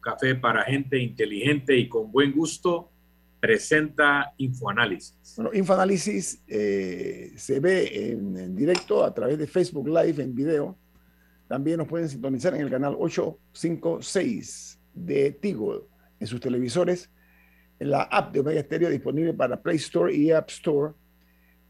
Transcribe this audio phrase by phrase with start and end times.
[0.00, 2.90] café para gente inteligente y con buen gusto,
[3.38, 5.34] presenta Infoanálisis.
[5.36, 10.76] Bueno, Infoanálisis eh, se ve en, directo a través de Facebook Live en video.
[11.46, 15.86] También nos pueden sintonizar en el canal 856 de Tigo
[16.18, 17.08] en sus televisores,
[17.78, 20.92] en la app de Omega Stereo disponible para Play Store y App Store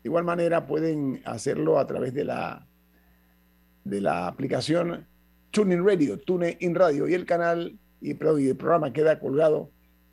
[0.02, 2.66] de igual manera pueden hacerlo a través de la,
[3.84, 5.06] de la aplicación
[5.50, 9.70] TuneIn Radio, TuneIn Radio y el canal y, el programa queda colgado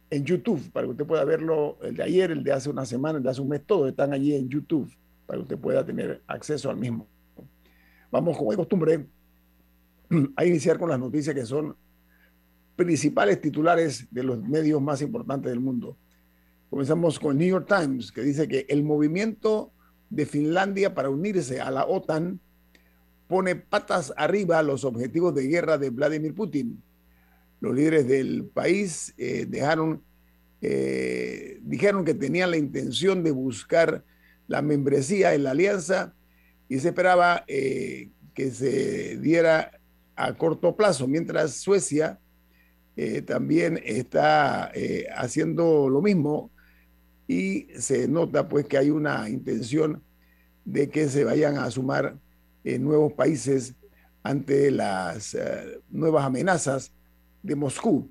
[0.10, 3.18] en YouTube para que usted pueda verlo el de ayer, el de hace una semana,
[3.18, 4.92] el de hace un mes, todos están allí en YouTube
[5.26, 7.08] para que usted pueda tener acceso al mismo.
[8.12, 9.06] Vamos, como de costumbre,
[10.36, 11.76] a iniciar con las noticias que son
[12.76, 15.98] principales titulares de los medios más importantes del mundo.
[16.70, 19.72] Comenzamos con el New York Times, que dice que el movimiento
[20.16, 22.40] de Finlandia para unirse a la OTAN
[23.28, 26.82] pone patas arriba los objetivos de guerra de Vladimir Putin.
[27.60, 30.02] Los líderes del país eh, dejaron,
[30.62, 34.06] eh, dijeron que tenían la intención de buscar
[34.48, 36.14] la membresía en la alianza
[36.70, 39.82] y se esperaba eh, que se diera
[40.16, 42.20] a corto plazo, mientras Suecia
[43.26, 44.72] también está
[45.18, 46.50] haciendo lo mismo
[47.28, 50.02] y se nota pues que hay una intención
[50.66, 52.18] de que se vayan a sumar
[52.64, 53.76] eh, nuevos países
[54.24, 56.92] ante las eh, nuevas amenazas
[57.44, 58.10] de Moscú.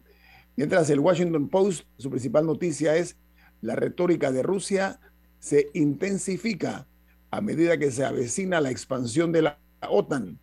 [0.57, 3.17] Mientras el Washington Post, su principal noticia es
[3.61, 5.01] la retórica de Rusia
[5.41, 6.87] se intensifica
[7.31, 10.39] a medida que se avecina la expansión de la OTAN.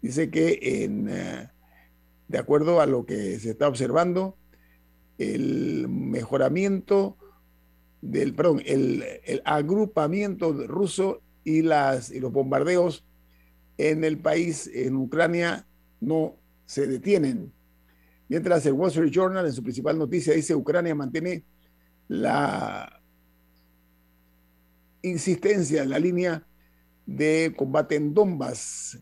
[0.00, 1.50] Dice que en, eh,
[2.28, 4.36] de acuerdo a lo que se está observando,
[5.18, 7.16] el mejoramiento
[8.00, 13.06] del, perdón, el, el agrupamiento ruso y, las, y los bombardeos
[13.78, 15.66] en el país, en Ucrania,
[15.98, 16.36] no
[16.66, 17.54] se detienen.
[18.28, 21.44] Mientras el Wall Street Journal, en su principal noticia, dice Ucrania mantiene
[22.06, 23.00] la
[25.00, 26.46] insistencia en la línea
[27.06, 28.98] de combate en Donbass,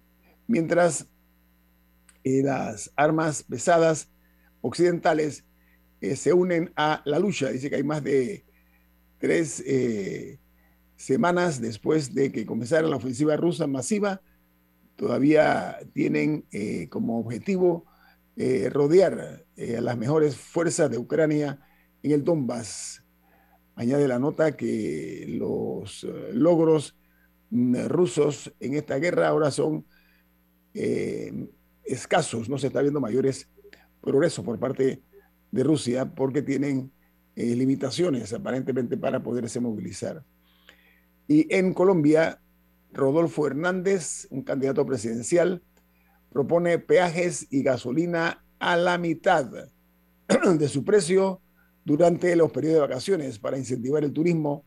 [0.47, 1.09] mientras
[2.23, 4.09] eh, las armas pesadas
[4.61, 5.45] occidentales
[6.01, 7.49] eh, se unen a la lucha.
[7.49, 8.45] Dice que hay más de
[9.19, 10.39] tres eh,
[10.97, 14.21] semanas después de que comenzara la ofensiva rusa masiva,
[14.97, 17.85] todavía tienen eh, como objetivo
[18.37, 21.61] eh, rodear a las mejores fuerzas de Ucrania
[22.03, 23.03] en el Donbass.
[23.75, 26.97] Añade la nota que los logros
[27.51, 29.85] mm, rusos en esta guerra ahora son
[31.85, 33.49] escasos, no se está viendo mayores
[34.03, 35.03] progresos por parte
[35.51, 36.93] de Rusia porque tienen
[37.35, 40.25] eh, limitaciones aparentemente para poderse movilizar.
[41.29, 42.41] Y en Colombia,
[42.93, 45.63] Rodolfo Hernández, un candidato presidencial,
[46.31, 49.51] propone peajes y gasolina a la mitad
[50.59, 51.41] de su precio
[51.85, 54.65] durante los periodos de vacaciones para incentivar el turismo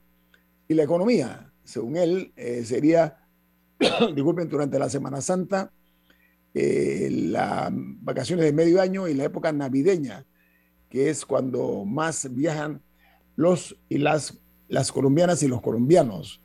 [0.67, 1.51] y la economía.
[1.63, 3.17] Según él, eh, sería,
[4.15, 5.71] disculpen, durante la Semana Santa,
[6.53, 10.25] eh, las vacaciones de medio año y la época navideña,
[10.89, 12.81] que es cuando más viajan
[13.35, 16.41] los y las, las colombianas y los colombianos.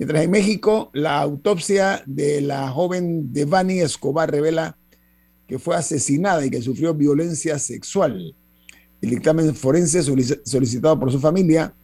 [0.00, 4.78] Mientras en México, la autopsia de la joven Devani Escobar revela
[5.46, 8.34] que fue asesinada y que sufrió violencia sexual.
[9.02, 11.74] El dictamen forense solicitado por su familia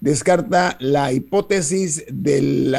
[0.00, 2.76] descarta la hipótesis del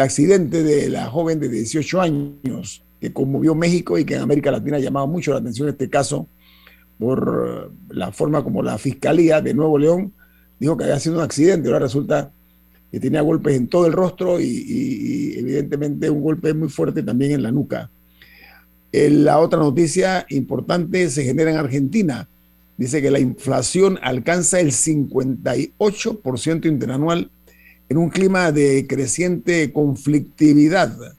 [0.00, 4.78] accidente de la joven de 18 años que conmovió México y que en América Latina
[4.78, 6.26] ha llamado mucho la atención este caso
[6.98, 10.14] por la forma como la Fiscalía de Nuevo León
[10.58, 11.68] dijo que había sido un accidente.
[11.68, 12.32] Ahora resulta
[12.90, 17.42] que tenía golpes en todo el rostro y, evidentemente un golpe muy fuerte también en
[17.42, 17.90] la nuca.
[18.92, 22.28] la otra noticia importante se genera en Argentina.
[22.76, 27.30] Dice que la inflación alcanza el 58% interanual
[27.88, 31.14] en un clima de creciente conflictividad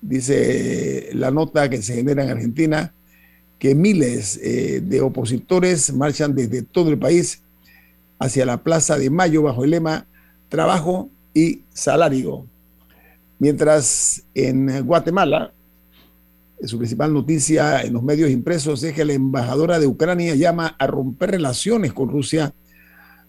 [0.00, 2.92] dice la nota que se genera en Argentina,
[3.58, 7.42] que miles eh, de opositores marchan desde todo el país
[8.18, 10.06] hacia la Plaza de Mayo bajo el lema
[10.48, 12.46] Trabajo y Salario.
[13.38, 15.52] Mientras en Guatemala,
[16.64, 20.86] su principal noticia en los medios impresos es que la embajadora de Ucrania llama a
[20.86, 22.54] romper relaciones con Rusia,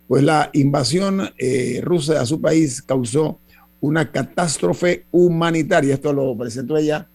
[0.08, 3.40] pues la invasión eh, rusa a su país causó
[3.82, 5.96] una catástrofe humanitaria.
[5.96, 7.10] Esto lo presentó ella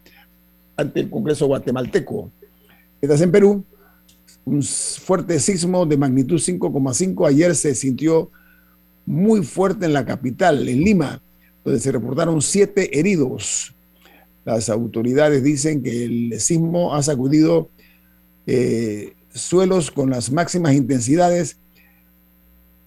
[0.76, 2.30] ante el Congreso guatemalteco.
[3.00, 3.64] Mientras en Perú,
[4.44, 8.30] un fuerte sismo de magnitud 5,5 ayer se sintió
[9.06, 11.20] muy fuerte en la capital, en Lima,
[11.64, 13.74] donde se reportaron siete heridos.
[14.44, 17.70] Las autoridades dicen que el sismo ha sacudido
[18.46, 21.56] eh, suelos con las máximas intensidades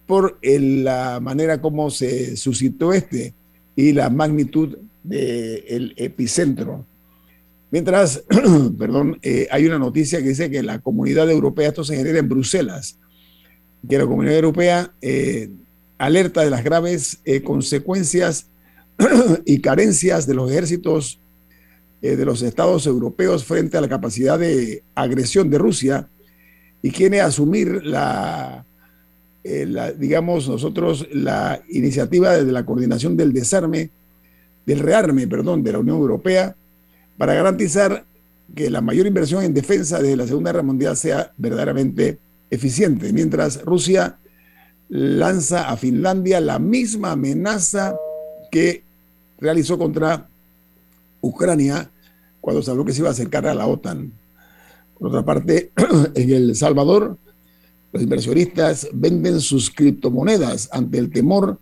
[0.06, 3.34] por la manera como se suscitó este
[3.74, 6.84] y la magnitud del epicentro.
[7.70, 8.24] Mientras,
[8.78, 12.28] perdón, eh, hay una noticia que dice que la comunidad europea, esto se genera en
[12.28, 12.98] Bruselas,
[13.88, 15.50] que la comunidad europea eh,
[15.98, 18.46] alerta de las graves eh, consecuencias
[19.44, 21.20] y carencias de los ejércitos
[22.02, 26.08] de los estados europeos frente a la capacidad de agresión de Rusia
[26.80, 28.64] y quiere asumir la
[29.48, 33.90] eh, digamos, nosotros la iniciativa de la coordinación del desarme,
[34.66, 36.56] del rearme, perdón, de la Unión Europea,
[37.16, 38.04] para garantizar
[38.56, 42.18] que la mayor inversión en defensa desde la Segunda Guerra Mundial sea verdaderamente
[42.50, 44.18] eficiente, mientras Rusia
[44.88, 47.96] lanza a Finlandia la misma amenaza
[48.50, 48.82] que
[49.38, 50.28] realizó contra
[51.20, 51.90] Ucrania
[52.40, 54.12] cuando se que se iba a acercar a la OTAN.
[54.98, 55.72] Por otra parte,
[56.14, 57.18] en El Salvador,
[57.92, 61.58] los inversionistas venden sus criptomonedas ante el temor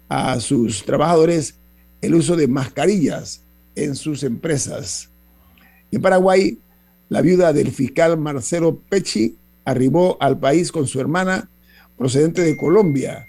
[0.09, 1.55] a sus trabajadores
[2.01, 3.44] el uso de mascarillas
[3.75, 5.11] en sus empresas.
[5.91, 6.59] En Paraguay,
[7.09, 11.49] la viuda del fiscal Marcelo Pecci arribó al país con su hermana
[11.97, 13.27] procedente de Colombia.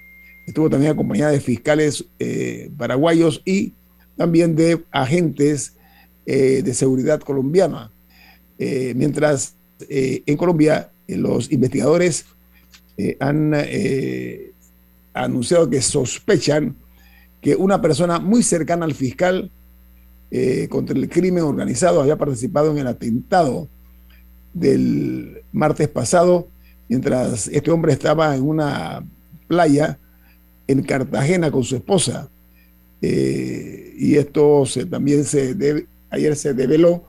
[0.48, 3.74] Estuvo también acompañada de fiscales eh, paraguayos y
[4.16, 5.76] también de agentes
[6.26, 7.92] eh, de seguridad colombiana.
[8.58, 9.56] Eh, mientras
[9.90, 12.26] en Colombia los investigadores
[13.20, 13.54] han
[15.14, 16.78] anunciado que sospechan
[17.42, 19.52] que una persona muy cercana al fiscal
[20.70, 23.70] contra el crimen organizado había participado en el atentado
[24.54, 26.50] del martes pasado
[26.88, 29.06] mientras este hombre estaba en una
[29.48, 29.98] playa
[30.68, 32.30] en Cartagena con su esposa.
[33.02, 37.06] Eh, y esto se, también se ayer se develó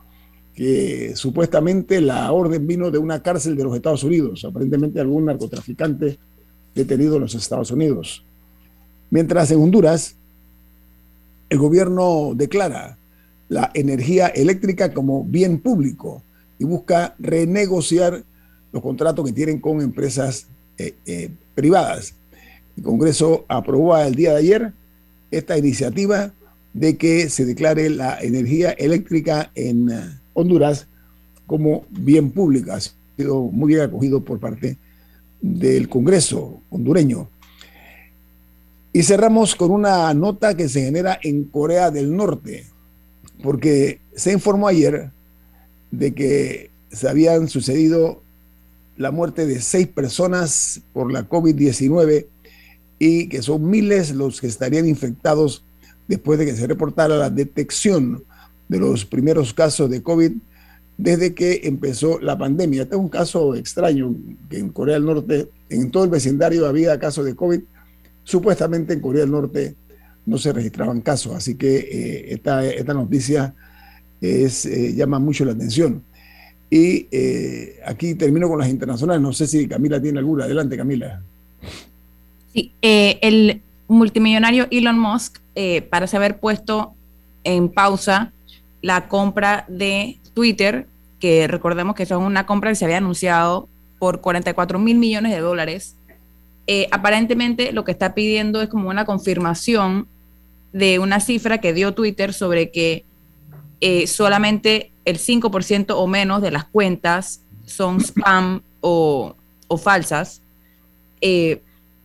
[0.55, 6.19] que supuestamente la orden vino de una cárcel de los Estados Unidos, aparentemente algún narcotraficante
[6.75, 8.25] detenido en los Estados Unidos.
[9.11, 10.17] Mientras en Honduras,
[11.49, 12.99] el gobierno declara
[13.49, 16.23] la energía eléctrica como bien público
[16.59, 18.25] y busca renegociar
[18.73, 20.49] los contratos que tienen con empresas
[20.79, 22.15] eh, eh, privadas.
[22.77, 24.73] El Congreso aprobó el día de ayer
[25.31, 26.33] esta iniciativa
[26.73, 30.87] de que se declare la energía eléctrica en eh, Honduras
[31.47, 32.77] como bien pública.
[32.77, 32.81] Ha
[33.17, 34.77] sido muy bien acogido por parte
[35.41, 37.31] del Congreso hondureño.
[38.93, 42.67] Y cerramos con una nota que se genera en Corea del Norte,
[43.43, 45.11] porque se informó ayer
[45.91, 48.23] de que se habían sucedido
[48.97, 52.27] la muerte de seis personas por la COVID-19
[52.99, 55.63] y que son miles los que estarían infectados
[56.09, 58.25] después de que se reportara la detección
[58.69, 60.33] de los primeros casos de COVID
[60.97, 62.83] desde que empezó la pandemia.
[62.83, 64.15] Este es un caso extraño,
[64.51, 67.61] en Corea del Norte, en todo el vecindario había casos de COVID.
[68.25, 69.75] Supuestamente en Corea del Norte
[70.27, 73.55] no se registraban casos, así que eh, esta, esta, noticia
[74.21, 74.51] eh,
[74.95, 76.03] llama mucho la atención.
[76.69, 79.23] Y eh, aquí termino con las internacionales.
[79.23, 80.45] No sé si Camila tiene alguna.
[80.45, 81.23] Adelante, Camila.
[82.53, 85.39] Sí, el multimillonario Elon Musk
[85.89, 86.95] parece haber puesto
[87.45, 88.33] en pausa
[88.83, 90.87] la compra de Twitter,
[91.21, 93.69] que recordemos que es una compra que se había anunciado
[93.99, 95.97] por 44 mil millones de dólares.
[96.67, 100.09] Eh, aparentemente lo que está pidiendo es como una confirmación
[100.73, 103.05] de una cifra que dio Twitter sobre que
[103.81, 109.35] eh, solamente el 5% o menos de las cuentas son spam o,
[109.83, 110.43] falsas,
[111.21, 111.63] eh,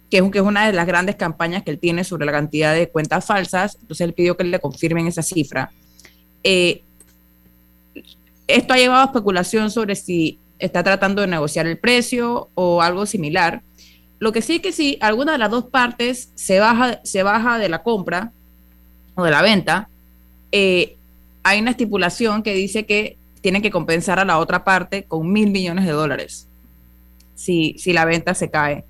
[0.09, 2.73] que, es, que, es, una de las grandes campañas que él tiene sobre la cantidad
[2.73, 3.77] de cuentas falsas.
[3.81, 5.71] Entonces él pidió que le confirmen esa cifra.
[6.43, 6.83] Eh,
[8.47, 13.05] esto ha llevado a especulación sobre si está tratando de negociar el precio o algo
[13.05, 13.61] similar.
[14.19, 17.57] Lo que sí es que si alguna de las dos partes se baja, se baja
[17.57, 18.31] de la compra
[19.15, 19.89] o de la venta,
[20.51, 20.95] eh,
[21.43, 25.49] hay una estipulación que dice que tiene que compensar a la otra parte con mil
[25.49, 26.47] millones de dólares
[27.35, 28.85] si, si la venta se cae.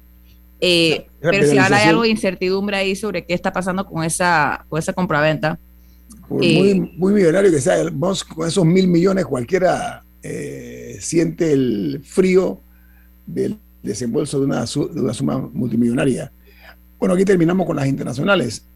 [0.59, 4.65] Eh, pero si ahora hay algo de incertidumbre ahí sobre qué está pasando con esa,
[4.69, 5.57] con esa compraventa,
[6.29, 12.61] muy, muy millonario que sea con esos mil millones, cualquiera eh, siente el frío
[13.25, 16.31] del desembolso de una, de una suma multimillonaria.
[16.99, 18.63] Bueno, aquí terminamos con las internacionales.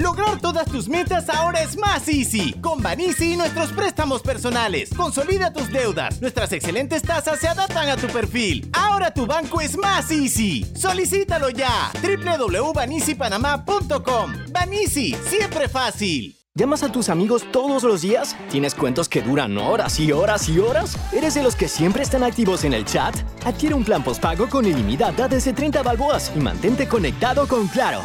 [0.00, 2.54] Lograr todas tus metas ahora es más easy.
[2.62, 4.88] Con Banisi y nuestros préstamos personales.
[4.96, 6.22] Consolida tus deudas.
[6.22, 8.70] Nuestras excelentes tasas se adaptan a tu perfil.
[8.72, 10.64] Ahora tu banco es más easy.
[10.74, 11.92] Solicítalo ya.
[12.02, 14.32] www.banisipanamá.com.
[14.50, 16.34] Banisi, siempre fácil.
[16.54, 18.34] ¿Llamas a tus amigos todos los días?
[18.50, 20.96] ¿Tienes cuentos que duran horas y horas y horas?
[21.12, 23.14] ¿Eres de los que siempre están activos en el chat?
[23.44, 28.00] Adquiere un plan postpago con ilimitada desde 30 balboas y mantente conectado con Claro.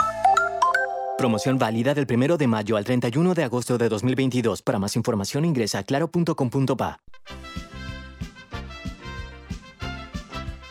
[1.18, 4.62] Promoción válida del 1 de mayo al 31 de agosto de 2022.
[4.62, 7.00] Para más información ingresa a claro.com.pa.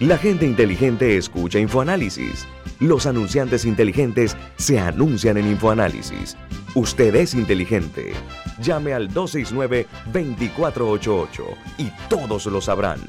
[0.01, 2.47] La gente inteligente escucha InfoAnálisis.
[2.79, 6.37] Los anunciantes inteligentes se anuncian en InfoAnálisis.
[6.75, 8.13] Usted es inteligente.
[8.61, 11.43] Llame al 269-2488
[11.79, 13.01] y todos lo sabrán.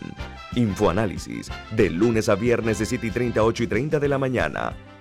[0.55, 4.73] Infoanálisis, de lunes a viernes de 7 y 30, 8 y 30 de la mañana,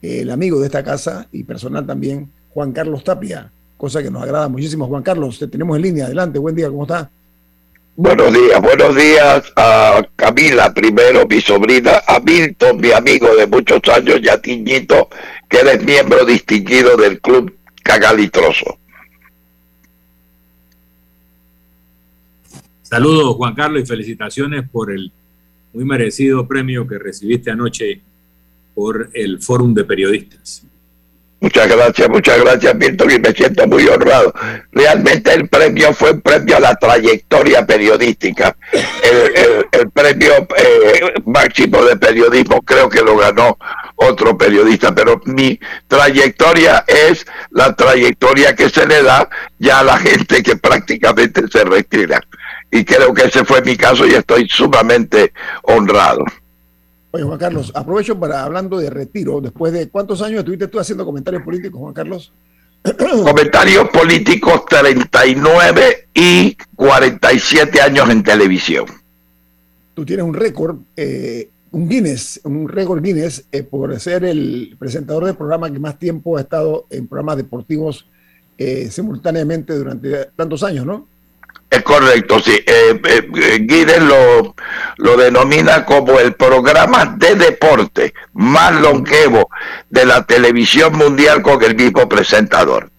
[0.00, 4.48] el amigo de esta casa y personal también, Juan Carlos Tapia, cosa que nos agrada
[4.48, 4.86] muchísimo.
[4.86, 6.04] Juan Carlos, te tenemos en línea.
[6.04, 7.10] Adelante, buen día, ¿cómo está?
[7.96, 13.80] Buenos días, buenos días a Camila primero, mi sobrina, a Milton, mi amigo de muchos
[13.92, 15.08] años, y a Tiñito,
[15.48, 17.52] que eres miembro distinguido del Club
[17.82, 18.78] Cagalitroso.
[22.82, 25.12] Saludos, Juan Carlos, y felicitaciones por el
[25.72, 28.00] muy merecido premio que recibiste anoche
[28.74, 30.64] por el Fórum de Periodistas.
[31.42, 34.34] Muchas gracias, muchas gracias, Milton, y me siento muy honrado.
[34.72, 38.54] Realmente el premio fue un premio a la trayectoria periodística.
[39.72, 43.56] El, premio eh, máximo de periodismo creo que lo ganó
[43.96, 45.58] otro periodista, pero mi
[45.88, 51.64] trayectoria es la trayectoria que se le da ya a la gente que prácticamente se
[51.64, 52.20] retira.
[52.70, 56.24] Y creo que ese fue mi caso y estoy sumamente honrado.
[57.12, 59.40] Oye, Juan Carlos, aprovecho para hablando de retiro.
[59.40, 62.32] Después de cuántos años estuviste tú haciendo comentarios políticos, Juan Carlos?
[63.24, 68.86] comentarios políticos 39 y 47 años en televisión.
[69.94, 75.24] Tú tienes un récord, eh, un Guinness, un récord Guinness eh, por ser el presentador
[75.24, 78.06] del programa que más tiempo ha estado en programas deportivos
[78.56, 81.08] eh, simultáneamente durante tantos años, ¿no?
[81.70, 82.60] Es correcto, sí.
[82.66, 84.56] Eh, eh, lo,
[84.96, 89.48] lo denomina como el programa de deporte más longevo
[89.88, 92.90] de la televisión mundial con el mismo presentador.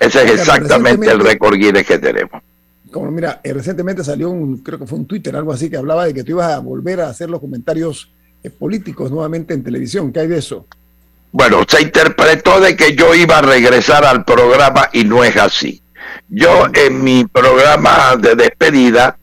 [0.00, 2.42] Ese es exactamente el récord Guinness que tenemos.
[2.90, 6.06] Como mira, eh, recientemente salió un, creo que fue un Twitter, algo así, que hablaba
[6.06, 8.10] de que tú ibas a volver a hacer los comentarios
[8.42, 10.12] eh, políticos nuevamente en televisión.
[10.12, 10.66] ¿Qué hay de eso?
[11.32, 15.82] Bueno, se interpretó de que yo iba a regresar al programa y no es así.
[16.28, 19.18] Yo en mi programa de despedida,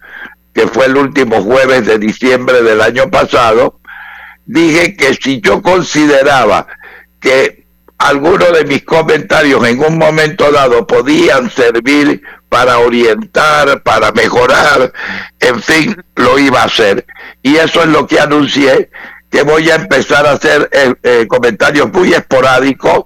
[0.53, 3.79] que fue el último jueves de diciembre del año pasado,
[4.45, 6.67] dije que si yo consideraba
[7.19, 7.63] que
[7.97, 14.91] algunos de mis comentarios en un momento dado podían servir para orientar, para mejorar,
[15.39, 17.05] en fin, lo iba a hacer.
[17.41, 18.89] Y eso es lo que anuncié,
[19.31, 23.05] que voy a empezar a hacer eh, eh, comentarios muy esporádicos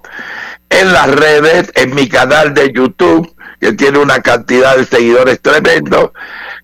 [0.68, 6.12] en las redes, en mi canal de YouTube, que tiene una cantidad de seguidores tremendo,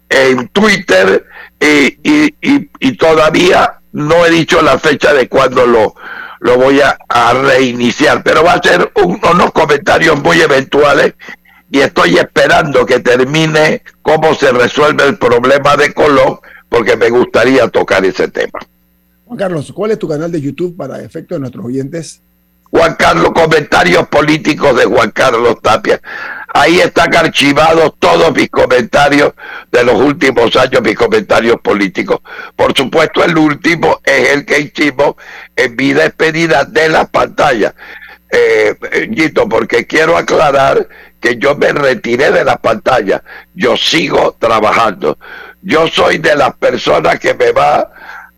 [0.08, 1.26] en Twitter
[1.60, 5.94] y, todavía no he dicho la fecha de cuándo lo,
[6.40, 6.96] lo voy a,
[7.32, 11.14] reiniciar, pero va a ser unos comentarios muy eventuales
[11.70, 17.68] y estoy esperando que termine cómo se resuelve el problema de Colón, porque me gustaría
[17.68, 18.60] tocar ese tema.
[19.24, 22.22] Juan Carlos, ¿cuál es tu canal de YouTube para efecto de nuestros oyentes?
[22.74, 26.00] Juan Carlos, comentarios políticos de Juan Carlos Tapia.
[26.52, 29.32] Ahí están archivados todos mis comentarios
[29.70, 32.18] de los últimos años, mis comentarios políticos.
[32.56, 35.14] Por supuesto, el último es el que hicimos
[35.54, 37.76] en mi despedida de la pantalla.
[38.32, 38.74] Eh,
[39.48, 40.88] porque quiero aclarar
[41.20, 43.22] que yo me retiré de la pantalla.
[43.54, 45.16] Yo sigo trabajando.
[45.62, 47.88] Yo soy de las personas que me va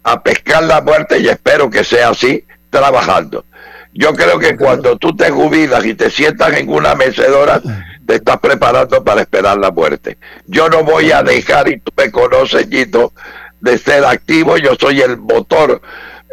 [0.03, 3.47] a pescar la muerte y espero que sea así, trabajando.
[3.99, 7.63] Yo creo que cuando tú te jubilas y te sientas en una mecedora,
[8.07, 10.19] te estás preparando para esperar la muerte.
[10.47, 13.15] Yo no voy a dejar, y tú me conoces, Gito,
[13.61, 14.59] de ser activo.
[14.59, 15.81] Yo soy el motor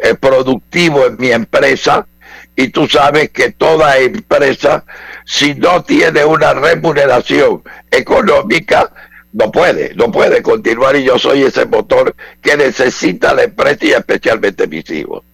[0.02, 2.06] eh, productivo en mi empresa.
[2.54, 4.84] Y tú sabes que toda empresa,
[5.24, 8.90] si no tiene una remuneración económica,
[9.32, 10.96] no puede, no puede continuar.
[10.96, 15.24] Y yo soy ese motor que necesita la empresa y especialmente mis hijos.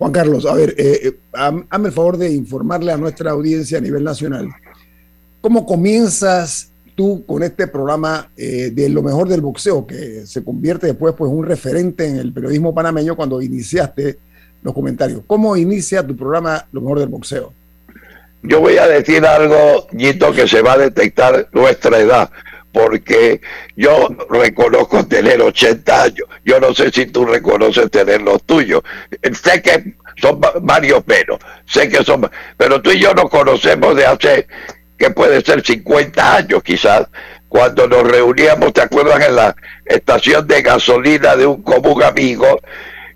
[0.00, 3.82] Juan Carlos, a ver, eh, eh hazme el favor de informarle a nuestra audiencia a
[3.82, 4.48] nivel nacional.
[5.42, 10.86] ¿Cómo comienzas tú con este programa eh, de lo mejor del boxeo, que se convierte
[10.86, 14.16] después pues, un referente en el periodismo panameño cuando iniciaste
[14.62, 15.20] los comentarios?
[15.26, 17.52] ¿Cómo inicia tu programa Lo mejor del boxeo?
[18.42, 22.30] Yo voy a decir algo, Gito, que se va a detectar nuestra edad
[22.72, 23.40] porque
[23.76, 26.28] yo reconozco tener 80 años.
[26.44, 28.82] Yo no sé si tú reconoces tener los tuyos.
[29.42, 31.38] Sé que son varios menos.
[31.66, 34.46] Sé que son, pero tú y yo nos conocemos de hace,
[34.98, 37.08] que puede ser 50 años quizás,
[37.48, 39.26] cuando nos reuníamos, ¿te acuerdas?
[39.26, 42.60] En la estación de gasolina de un común amigo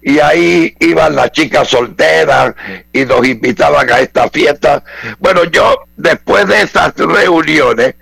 [0.07, 2.55] y ahí iban las chicas solteras
[2.93, 4.85] y nos invitaban a esta fiesta.
[5.19, 7.95] Bueno, yo después de esas reuniones,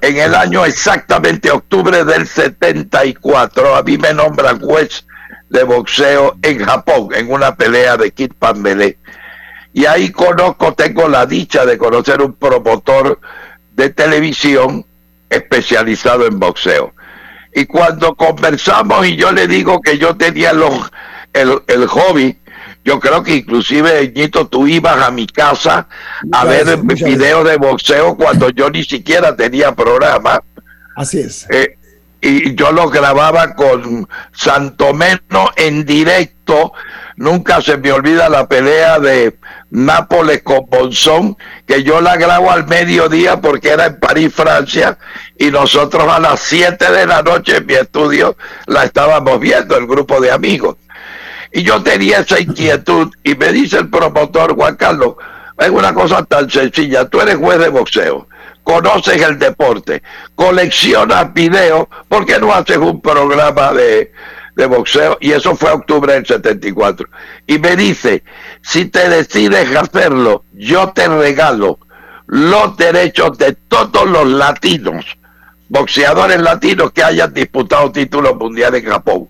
[0.00, 5.04] en el año exactamente octubre del 74, a mí me nombran juez
[5.50, 8.96] de boxeo en Japón, en una pelea de Kid Pambelé.
[9.72, 13.18] Y ahí conozco, tengo la dicha de conocer un promotor
[13.72, 14.86] de televisión
[15.28, 16.94] especializado en boxeo.
[17.52, 20.88] Y cuando conversamos y yo le digo que yo tenía los
[21.42, 22.38] el, hobby.
[22.84, 25.88] Yo creo que inclusive, Ñito, tú ibas a mi casa
[26.32, 30.42] a ver videos de boxeo cuando yo ni siquiera tenía programa.
[30.96, 31.46] Así es.
[31.50, 31.78] Eh,
[32.20, 36.72] y yo lo grababa con Santomeno en directo.
[37.16, 39.38] Nunca se me olvida la pelea de
[39.70, 44.98] Nápoles con Bonzón, que yo la grabo al mediodía porque era en París, Francia,
[45.36, 49.86] y nosotros a las 7 de la noche en mi estudio la estábamos viendo, el
[49.86, 50.76] grupo de amigos.
[51.52, 55.14] Y yo tenía esa inquietud y me dice el promotor Juan Carlos,
[55.58, 58.28] es una cosa tan sencilla, tú eres juez de boxeo,
[58.62, 60.02] conoces el deporte,
[60.34, 64.12] coleccionas videos, ¿por qué no haces un programa de,
[64.54, 65.16] de boxeo?
[65.20, 67.08] Y eso fue octubre del 74.
[67.46, 68.22] Y me dice,
[68.62, 71.78] si te decides hacerlo, yo te regalo
[72.26, 75.18] los derechos de todos los latinos
[75.68, 79.28] boxeadores latinos que hayan disputado títulos mundiales en Japón.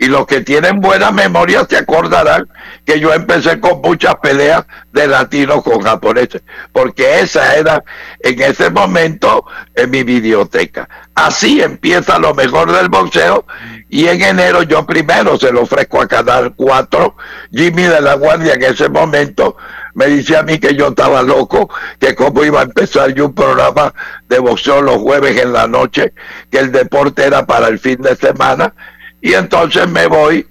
[0.00, 2.48] Y los que tienen buena memoria se acordarán
[2.86, 7.84] que yo empecé con muchas peleas de latinos con japoneses, porque esa era
[8.20, 10.88] en ese momento en mi biblioteca.
[11.14, 13.44] Así empieza lo mejor del boxeo
[13.90, 17.16] y en enero yo primero se lo ofrezco a Canal 4,
[17.52, 19.56] Jimmy de la Guardia en ese momento
[19.94, 23.34] me dice a mí que yo estaba loco, que cómo iba a empezar yo un
[23.34, 23.92] programa
[24.28, 26.14] de boxeo los jueves en la noche,
[26.50, 28.74] que el deporte era para el fin de semana,
[29.20, 30.46] y entonces me voy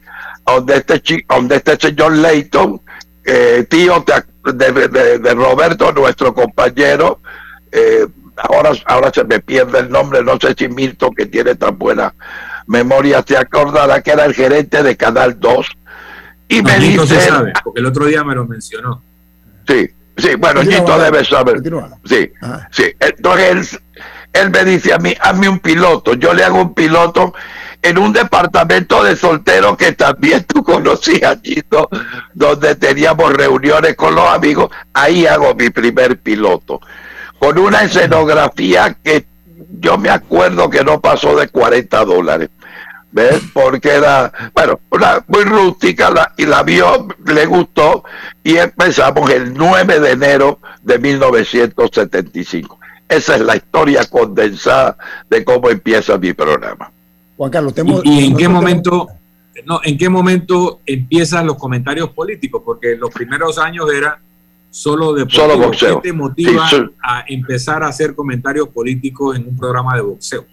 [0.46, 2.82] a donde este, donde este señor Leighton,
[3.26, 4.04] eh, tío
[4.44, 7.20] de, Roberto, nuestro compañero,
[7.72, 11.78] eh, ahora, ahora se me pierde el nombre, no sé si Milton, que tiene tan
[11.78, 12.14] buena
[12.68, 15.68] memoria, se acordará que era el gerente de Canal 2.
[16.50, 17.20] Y me dice...
[17.22, 19.04] sabe, porque el otro día me lo mencionó.
[19.68, 21.62] Sí, sí, bueno, Nito debe saber.
[22.06, 22.32] Sí,
[22.72, 22.84] sí.
[23.00, 23.80] Entonces él,
[24.34, 26.14] me dice a mí, hazme un piloto.
[26.14, 27.34] Yo le hago un piloto
[27.82, 31.90] en un departamento de solteros que también tú conocías, Nito,
[32.34, 34.70] donde teníamos reuniones con los amigos.
[34.94, 36.80] Ahí hago mi primer piloto.
[37.40, 39.26] Con una escenografía que
[39.80, 42.50] yo me acuerdo que no pasó de 40 dólares.
[43.12, 43.42] ¿ves?
[43.54, 48.04] Porque era, bueno, una, muy rústica y la vio, le gustó
[48.44, 52.79] y empezamos el 9 de enero de 1975.
[53.10, 54.96] Esa es la historia condensada
[55.30, 56.92] de cómo empieza mi programa.
[57.36, 59.08] Juan Carlos, ¿Y, en qué momento,
[59.66, 62.62] no, en qué momento empiezan los comentarios políticos?
[62.64, 64.20] Porque los primeros años era
[64.70, 66.02] solo de solo boxeo.
[66.02, 66.70] ¿Qué te motiva
[67.02, 70.46] a empezar a hacer comentarios políticos en un programa de boxeo?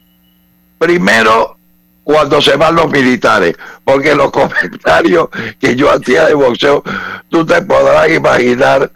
[0.79, 1.57] Primero,
[2.05, 6.83] cuando se van los militares, porque los comentarios que yo hacía de boxeo,
[7.29, 8.91] tú te podrás imaginar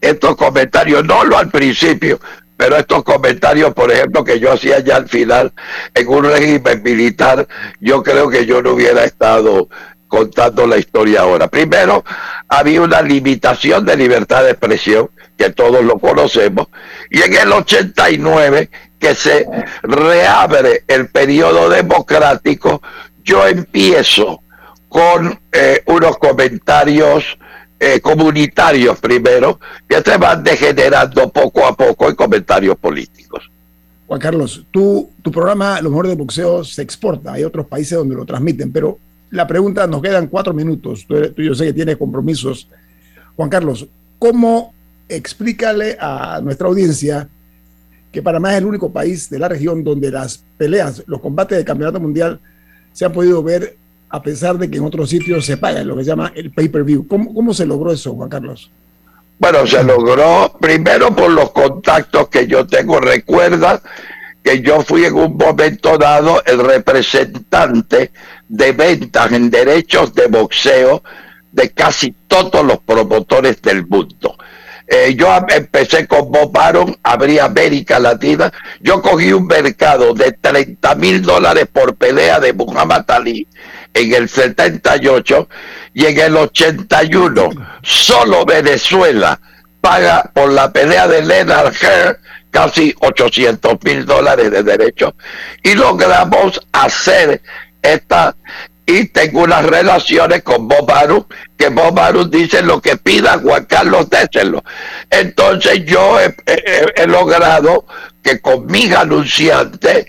[0.00, 2.18] estos comentarios, no lo al principio,
[2.56, 5.52] pero estos comentarios, por ejemplo, que yo hacía ya al final
[5.94, 7.46] en un régimen militar,
[7.80, 9.68] yo creo que yo no hubiera estado
[10.08, 11.48] contando la historia ahora.
[11.48, 12.04] Primero,
[12.48, 16.68] había una limitación de libertad de expresión, que todos lo conocemos,
[17.10, 19.46] y en el 89 que se
[19.82, 22.80] reabre el periodo democrático,
[23.22, 24.40] yo empiezo
[24.88, 27.38] con eh, unos comentarios
[27.78, 33.50] eh, comunitarios primero, que se van degenerando poco a poco en comentarios políticos.
[34.06, 38.24] Juan Carlos, tu programa Lo mejor de boxeo se exporta, hay otros países donde lo
[38.24, 38.98] transmiten, pero
[39.30, 42.68] la pregunta, nos quedan cuatro minutos, tú, tú yo sé que tienes compromisos.
[43.34, 43.86] Juan Carlos,
[44.18, 44.72] ¿cómo
[45.08, 47.28] explícale a nuestra audiencia
[48.12, 51.64] que Panamá es el único país de la región donde las peleas, los combates del
[51.64, 52.40] campeonato mundial
[52.92, 53.76] se han podido ver
[54.08, 57.06] a pesar de que en otros sitios se paga, lo que se llama el pay-per-view.
[57.06, 58.70] ¿Cómo, ¿Cómo se logró eso, Juan Carlos?
[59.38, 63.00] Bueno, se logró primero por los contactos que yo tengo.
[63.00, 63.82] Recuerda
[64.42, 68.12] que yo fui en un momento dado el representante
[68.48, 71.02] de ventas en derechos de boxeo
[71.52, 74.36] de casi todos los promotores del mundo.
[74.88, 78.52] Eh, yo empecé con Bob Baron, abrí América Latina.
[78.80, 83.48] Yo cogí un mercado de 30 mil dólares por pelea de Muhammad Ali
[83.92, 85.48] en el 78
[85.94, 87.50] y en el 81
[87.82, 89.40] solo Venezuela
[89.80, 92.20] paga por la pelea de Leonard Herr
[92.50, 95.14] casi 800 mil dólares de derechos
[95.62, 97.40] y logramos hacer
[97.82, 98.36] esta
[98.86, 101.26] y tengo unas relaciones con Bob Baruch,
[101.58, 104.62] que Bob Baruch dice lo que pida Juan Carlos déselo.
[105.10, 107.84] Entonces yo he, logrado
[108.22, 110.06] que con mis anunciantes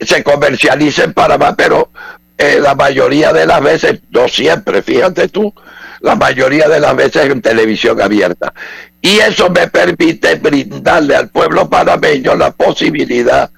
[0.00, 1.90] se comercialice en Panamá, pero
[2.38, 5.52] eh, la mayoría de las veces, no siempre, fíjate tú,
[6.00, 8.54] la mayoría de las veces en televisión abierta.
[9.00, 13.50] Y eso me permite brindarle al pueblo panameño la posibilidad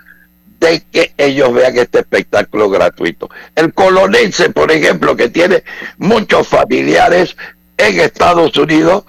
[0.64, 3.28] de que ellos vean este espectáculo gratuito.
[3.54, 5.62] El colonense, por ejemplo, que tiene
[5.98, 7.36] muchos familiares
[7.76, 9.04] en Estados Unidos,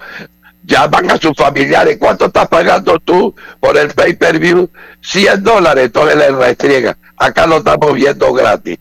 [0.64, 4.68] llaman a sus familiares, ¿cuánto estás pagando tú por el pay-per-view?
[5.00, 6.98] 100 dólares, entonces le restriega.
[7.16, 8.78] Acá lo estamos viendo gratis.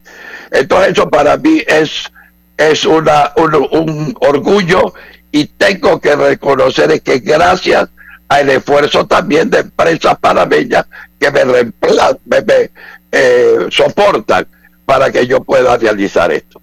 [0.52, 2.12] Entonces eso para mí es,
[2.58, 4.94] es una, un, un orgullo
[5.32, 7.90] y tengo que reconocer que gracias
[8.28, 10.86] al esfuerzo también de empresas panameñas
[11.20, 12.72] que me, me,
[13.12, 14.48] eh, soportan
[14.86, 16.62] para que yo pueda realizar esto.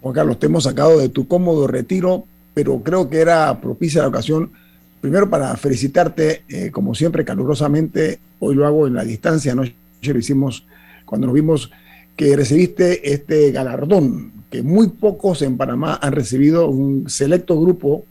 [0.00, 4.08] Juan Carlos, te hemos sacado de tu cómodo retiro, pero creo que era propicia la
[4.08, 4.52] ocasión,
[5.00, 10.18] primero para felicitarte, eh, como siempre, calurosamente, hoy lo hago en la distancia, anoche lo
[10.18, 10.66] hicimos
[11.04, 11.70] cuando nos vimos
[12.16, 18.04] que recibiste este galardón, que muy pocos en Panamá han recibido, un selecto grupo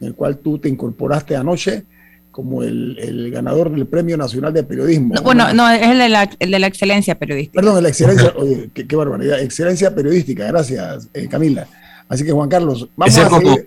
[0.00, 1.84] en el cual tú te incorporaste anoche
[2.32, 5.14] como el, ganador del Premio Nacional de Periodismo.
[5.22, 7.60] bueno, no, es el de, la, el de la excelencia periodística.
[7.60, 11.66] Perdón, la excelencia, oye, qué, barbaridad, excelencia periodística, gracias eh, Camila.
[12.08, 13.58] Así que Juan Carlos, vamos a como,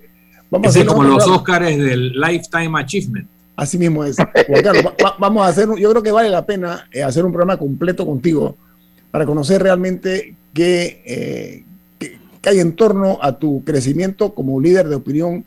[0.50, 3.28] vamos a como los Óscares del Lifetime Achievement.
[3.56, 4.18] Así mismo es.
[4.18, 7.58] Juan Carlos, vamos a hacer, yo creo que vale la pena eh, hacer un programa
[7.58, 8.58] completo contigo
[9.12, 11.64] para conocer realmente qué, eh,
[12.42, 15.46] qué hay en torno a tu crecimiento como líder de opinión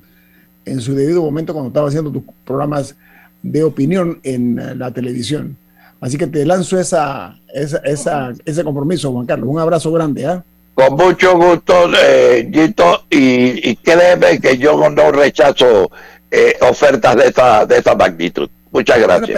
[0.65, 2.95] en su debido momento cuando estaba haciendo tus programas
[3.43, 5.57] de opinión en eh, la televisión.
[6.01, 9.49] Así que te lanzo esa, esa, ese compromiso, Juan Carlos.
[9.49, 10.27] Un abrazo grande.
[10.27, 10.45] ¿ah?
[10.75, 15.91] Con mucho gusto, eh, Gito, y, y, créeme que yo no rechazo
[16.31, 18.49] eh, ofertas de esta, de esta magnitud.
[18.71, 19.31] Muchas gracias.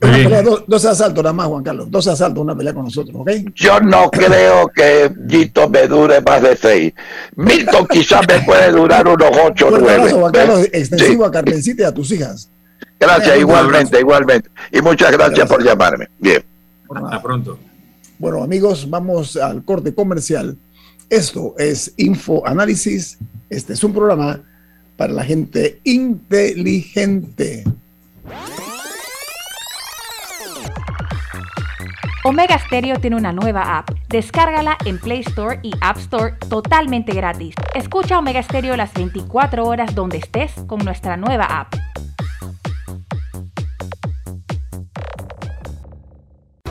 [0.00, 1.90] Una pelea, dos, asaltos nada más, Juan Carlos.
[1.90, 3.30] Dos asaltos, una pelea con nosotros, ¿ok?
[3.54, 6.92] Yo no creo que Gito me dure más de seis.
[7.34, 9.94] Milton quizás me puede durar unos ocho o nueve.
[9.94, 12.48] Abrazo, Juan Carlos, extensivo a Carmencita y a tus hijas.
[12.98, 14.50] Gracias, igualmente, igualmente.
[14.72, 16.08] Y muchas gracias, por llamarme.
[16.18, 16.44] Bien.
[16.94, 17.58] Hasta pronto.
[18.18, 20.56] Bueno, amigos, vamos al corte comercial.
[21.08, 23.18] Esto es Info Análisis.
[23.48, 24.40] Este es un programa
[24.96, 27.64] para la gente inteligente.
[32.24, 33.90] Omega Stereo tiene una nueva app.
[34.08, 37.54] Descárgala en Play Store y App Store totalmente gratis.
[37.74, 41.74] Escucha Omega Stereo las 24 horas donde estés con nuestra nueva app.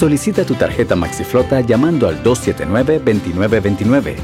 [0.00, 4.16] Solicita tu tarjeta MaxiFlota llamando al 279-2929.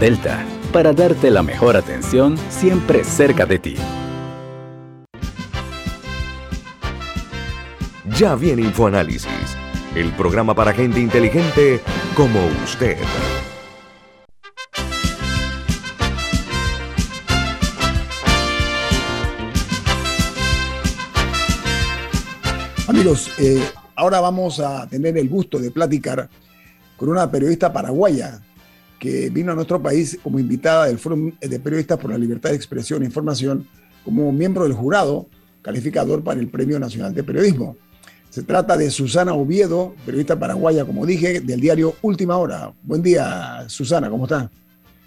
[0.00, 3.76] Delta, para darte la mejor atención siempre cerca de ti.
[8.18, 9.56] Ya viene InfoAnálisis,
[9.94, 11.80] el programa para gente inteligente
[12.16, 12.96] como usted.
[22.88, 23.62] Amigos, eh,
[23.96, 26.28] ahora vamos a tener el gusto de platicar
[26.96, 28.40] con una periodista paraguaya
[28.98, 32.56] que vino a nuestro país como invitada del Foro de Periodistas por la Libertad de
[32.56, 33.66] Expresión e Información
[34.04, 35.28] como miembro del jurado
[35.62, 37.76] calificador para el Premio Nacional de Periodismo.
[38.30, 42.72] Se trata de Susana Oviedo, periodista paraguaya, como dije, del diario Última Hora.
[42.82, 44.50] Buen día, Susana, ¿cómo está?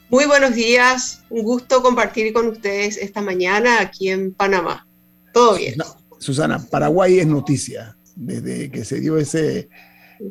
[0.10, 4.88] Muy buenos días, un gusto compartir con ustedes esta mañana aquí en Panamá.
[5.32, 5.76] Todo bien.
[6.18, 9.70] Susana, Paraguay es noticia desde que se dio ese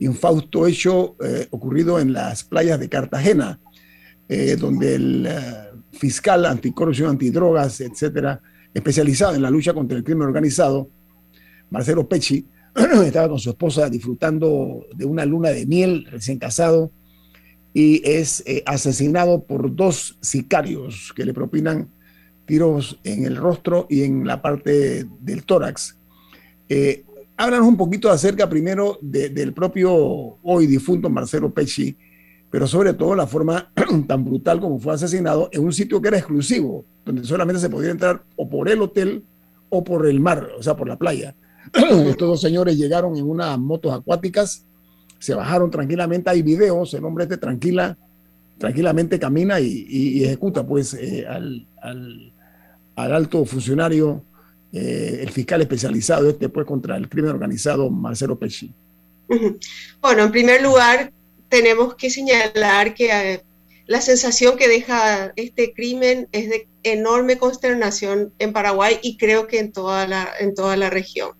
[0.00, 3.58] infausto hecho eh, ocurrido en las playas de Cartagena,
[4.28, 5.42] eh, donde el eh,
[5.92, 8.40] fiscal anticorrupción, antidrogas, etcétera,
[8.74, 10.90] especializado en la lucha contra el crimen organizado,
[11.70, 12.46] Marcelo Pecci,
[13.04, 16.92] estaba con su esposa disfrutando de una luna de miel, recién casado,
[17.72, 21.90] y es asesinado por dos sicarios que le propinan
[22.44, 25.98] tiros en el rostro y en la parte del tórax.
[26.68, 27.04] Eh,
[27.38, 29.94] háblanos un poquito acerca primero del propio
[30.42, 31.96] hoy difunto Marcelo Pecci,
[32.50, 33.72] pero sobre todo la forma
[34.08, 37.90] tan brutal como fue asesinado en un sitio que era exclusivo, donde solamente se podía
[37.90, 39.24] entrar o por el hotel
[39.70, 41.36] o por el mar, o sea, por la playa.
[41.72, 44.66] Estos dos señores llegaron en unas motos acuáticas,
[45.20, 47.96] se bajaron tranquilamente, hay videos, el hombre este tranquila,
[48.58, 54.24] tranquilamente camina y, ejecuta pues eh, al, al alto funcionario,
[54.72, 58.72] eh, el fiscal especializado este pues contra el crimen organizado, Marcelo Pesci.
[60.00, 61.12] Bueno, en primer lugar,
[61.48, 63.42] tenemos que señalar que eh,
[63.86, 69.58] la sensación que deja este crimen es de enorme consternación en Paraguay y creo que
[69.58, 71.32] en toda la, en toda la región,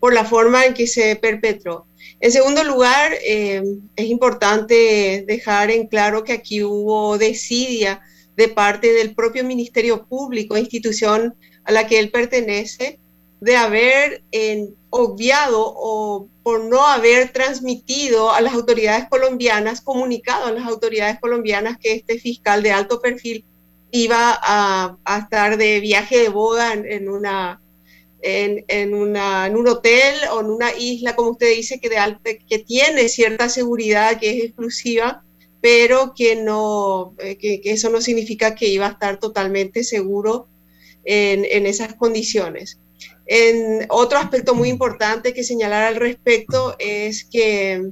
[0.00, 1.86] por la forma en que se perpetró.
[2.20, 3.62] En segundo lugar, eh,
[3.96, 8.00] es importante dejar en claro que aquí hubo desidia
[8.36, 12.98] de parte del propio Ministerio Público, institución a la que él pertenece,
[13.40, 14.22] de haber
[14.90, 21.76] obviado o por no haber transmitido a las autoridades colombianas, comunicado a las autoridades colombianas
[21.78, 23.44] que este fiscal de alto perfil
[23.90, 27.60] iba a, estar de viaje de boda en, una,
[28.22, 33.48] en, un hotel o en una isla, como usted dice, que, de que tiene cierta
[33.48, 35.24] seguridad, que es exclusiva
[35.64, 40.46] pero que, no, eh, que, eso no significa que iba a estar totalmente seguro
[41.04, 42.78] en, en esas condiciones.
[43.26, 47.90] En otro aspecto muy importante que señalar al respecto es que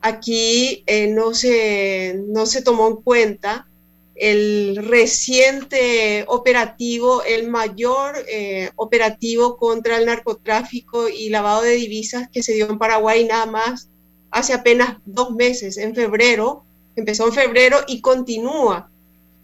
[0.00, 3.68] aquí eh, no, se, no se tomó en cuenta
[4.14, 12.42] el reciente operativo, el mayor eh, operativo contra el narcotráfico y lavado de divisas que
[12.42, 13.88] se dio en Paraguay nada más
[14.30, 16.64] hace apenas dos meses, en febrero,
[16.96, 18.90] empezó en febrero y continúa.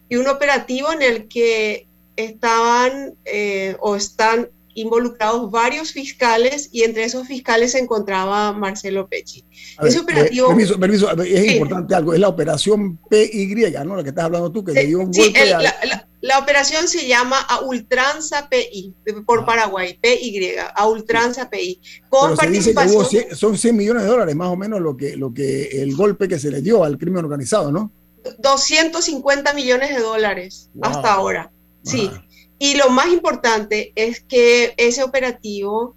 [0.09, 1.88] Y un operativo en el que
[2.19, 9.45] estaban eh, o están involucrados varios fiscales y entre esos fiscales se encontraba Marcelo Pecci.
[9.83, 10.49] Ese eh, operativo...
[10.49, 13.97] permiso, permiso, es importante algo, es la operación PY, ¿no?
[13.97, 17.41] La que estás hablando tú, que le dio un golpe la, la, operación se llama
[17.41, 18.95] a Ultranza PI,
[19.27, 19.47] por ah.
[19.47, 21.81] Paraguay, PY, a Ultranza PI.
[22.09, 23.07] Con participación...
[23.33, 26.39] son 100 millones de dólares más o menos lo que, lo que el golpe que
[26.39, 27.93] se le dio al crimen organizado, ¿no?
[28.39, 31.51] 250 millones de dólares hasta ahora,
[31.91, 32.11] sí.
[32.59, 35.95] Y lo más importante es que ese operativo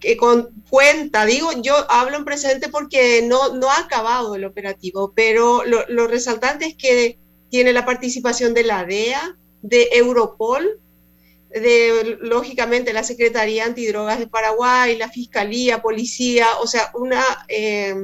[0.00, 5.12] que con cuenta, digo, yo hablo en presente porque no, no ha acabado el operativo,
[5.14, 7.18] pero lo, lo resaltante es que
[7.50, 10.80] tiene la participación de la DEA, de Europol,
[11.50, 17.94] de lógicamente la Secretaría Antidrogas de Paraguay, la Fiscalía, Policía, o sea, una, eh,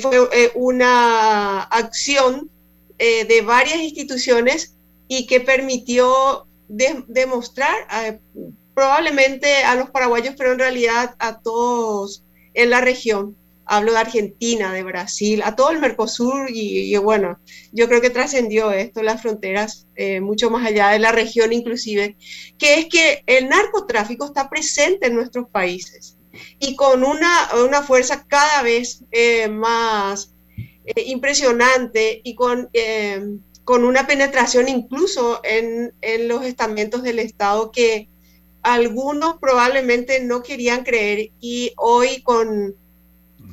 [0.00, 2.50] fue una acción
[2.98, 4.76] eh, de varias instituciones
[5.08, 8.20] y que permitió demostrar
[8.74, 12.22] probablemente a los paraguayos, pero en realidad a todos
[12.54, 17.38] en la región, hablo de Argentina, de Brasil, a todo el Mercosur y, bueno,
[17.72, 22.16] yo creo que trascendió esto, las fronteras, eh, mucho más allá de la región inclusive,
[22.58, 26.16] que es que el narcotráfico está presente en nuestros países
[26.58, 30.34] y con una, una fuerza cada vez eh, más
[30.84, 32.70] eh, impresionante y con,
[33.68, 38.08] con una penetración incluso en, en los estamentos del Estado que
[38.62, 42.74] algunos probablemente no querían creer y hoy con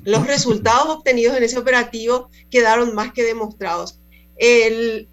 [0.05, 3.99] los resultados obtenidos en ese operativo quedaron más que demostrados.
[4.37, 5.09] El,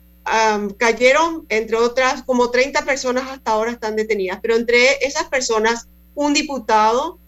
[0.78, 6.32] cayeron, entre otras, como 30 personas hasta ahora están detenidas, pero entre esas personas, un
[6.32, 7.18] diputado,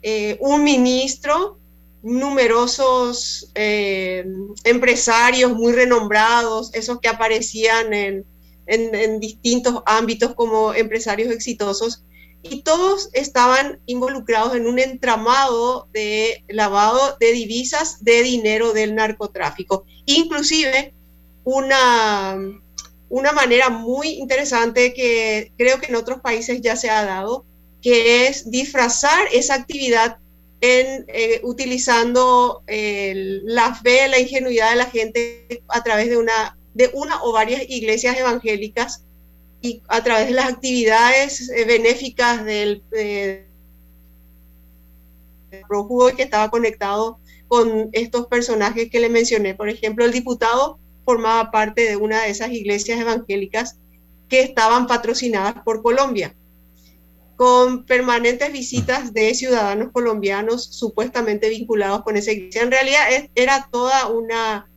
[0.00, 1.58] eh, un ministro,
[2.02, 4.24] numerosos eh,
[4.64, 8.24] empresarios muy renombrados, esos que aparecían en,
[8.66, 12.04] en distintos ámbitos como empresarios exitosos,
[12.42, 19.84] y todos estaban involucrados en un entramado de lavado de divisas de dinero del narcotráfico.
[20.06, 20.94] Inclusive
[21.44, 22.38] una,
[23.08, 27.44] una manera muy interesante que creo que en otros países ya se ha dado,
[27.82, 30.18] que es disfrazar esa actividad
[30.60, 36.90] en, eh, utilizando la fe, la ingenuidad de la gente a través de una, de
[36.92, 39.04] una o varias iglesias evangélicas
[39.62, 43.46] y a través de las actividades eh, benéficas del eh,
[46.16, 49.54] que estaba conectado con estos personajes que le mencioné.
[49.54, 53.78] Por ejemplo, el diputado formaba parte de una de esas iglesias evangélicas
[54.28, 56.36] que estaban patrocinadas por Colombia,
[57.40, 62.60] con permanentes visitas de ciudadanos colombianos supuestamente vinculados con esa iglesia.
[62.60, 63.00] En realidad
[63.34, 64.68] era toda una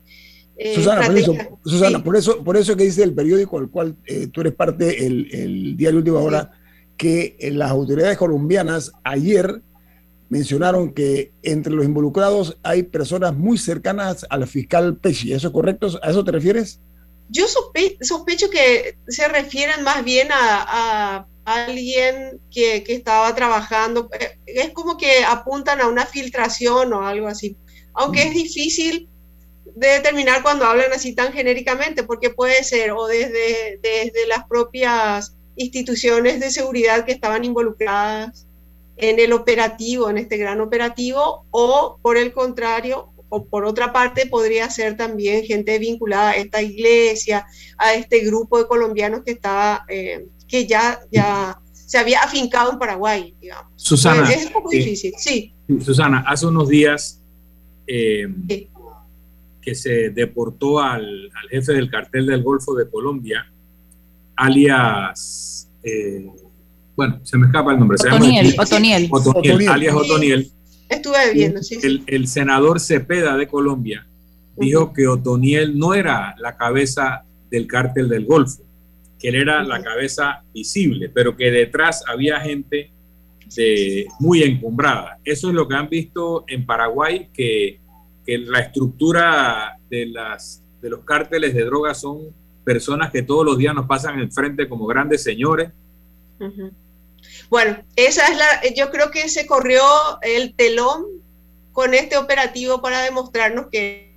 [0.55, 1.35] eh, Susana, por eso,
[1.65, 5.05] Susana por eso, por eso que dice el periódico al cual eh, tú eres parte,
[5.05, 6.51] el, el diario Última Hora,
[6.95, 9.61] que eh, las autoridades colombianas ayer
[10.29, 15.33] mencionaron que entre los involucrados hay personas muy cercanas al fiscal Pesci.
[15.33, 15.99] ¿Eso es correcto?
[16.01, 16.79] ¿A eso te refieres?
[17.27, 24.09] Yo sospecho que se refieren más bien a, alguien que, que, estaba trabajando.
[24.45, 27.57] Es como que apuntan a una filtración o algo así.
[27.93, 29.09] Aunque es difícil
[29.75, 35.35] de determinar cuando hablan así tan genéricamente, porque puede ser o desde, desde las propias
[35.55, 38.47] instituciones de seguridad que estaban involucradas
[38.97, 44.27] en el operativo, en este gran operativo, o por el contrario, o por otra parte,
[44.27, 49.85] podría ser también gente vinculada a esta iglesia, a este grupo de colombianos que estaba,
[49.89, 53.73] eh, que ya, ya se había afincado en Paraguay, digamos.
[53.75, 54.31] Susana.
[54.31, 55.51] es un poco difícil, sí.
[55.83, 57.19] Susana, hace unos días
[57.87, 58.27] eh,
[59.59, 63.51] que se deportó al, jefe del cartel del Golfo de Colombia,
[64.35, 66.29] alias, eh,
[66.95, 67.97] bueno, se me escapa el nombre.
[67.99, 69.09] Otoniel, Otoniel.
[69.11, 70.51] Otoniel, alias Otoniel.
[70.87, 71.79] Estuve viendo, sí.
[72.05, 74.05] El, senador Cepeda de Colombia
[74.57, 78.61] dijo que Otoniel no era la cabeza del cártel del Golfo,
[79.23, 82.91] que él era la cabeza visible, pero que detrás había gente
[83.55, 85.17] de, muy encumbrada.
[85.23, 87.79] Eso es lo que han visto en Paraguay, que
[88.25, 93.57] que la estructura de, las, de los cárteles de drogas son personas que todos los
[93.57, 95.71] días nos pasan enfrente como grandes señores.
[97.49, 99.83] Bueno, esa es la, yo creo que se corrió
[100.21, 101.05] el telón
[101.71, 104.12] con este operativo para demostrarnos que,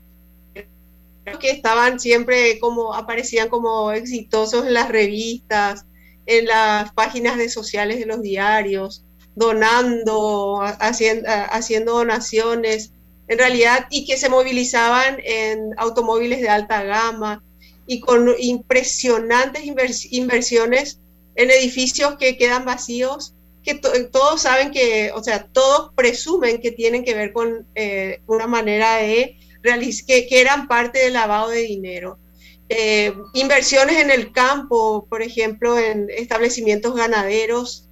[1.41, 5.85] que estaban siempre como, aparecían como exitosos en las revistas,
[6.27, 9.05] en las páginas de sociales de los diarios,
[9.35, 12.93] donando, haciendo, haciendo donaciones
[13.29, 17.43] en realidad, y que se movilizaban en automóviles de alta gama
[17.87, 19.65] y con impresionantes
[20.11, 21.01] inversiones
[21.35, 27.05] en edificios que quedan vacíos, que todos saben que, o sea, todos presumen que tienen
[27.05, 32.19] que ver con eh, una manera de que, que, eran parte del lavado de dinero.
[32.69, 37.89] Eh, inversiones en el campo, por ejemplo, en establecimientos ganaderos,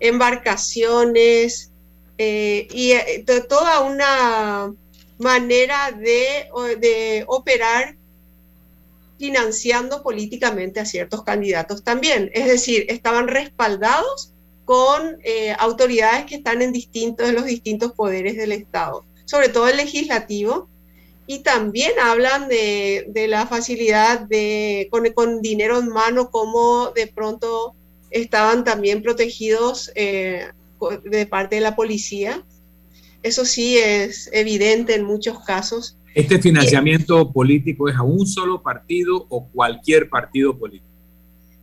[0.00, 1.70] embarcaciones,
[2.18, 4.74] eh, y eh, toda una
[5.18, 6.48] manera de,
[6.80, 7.96] de, operar
[9.18, 12.30] financiando políticamente a ciertos candidatos también.
[12.34, 14.32] Es decir, estaban respaldados
[14.64, 15.18] con
[15.58, 20.68] autoridades que están en distintos, en los distintos poderes del Estado, sobre todo el legislativo,
[21.28, 27.06] y también hablan de, de la facilidad de, con, con, dinero en mano, como de
[27.06, 27.74] pronto
[28.10, 32.42] estaban también protegidos de parte de la policía.
[33.22, 35.98] Eso sí es evidente en muchos casos.
[36.14, 40.88] ¿Este financiamiento político es a un solo partido o cualquier partido político?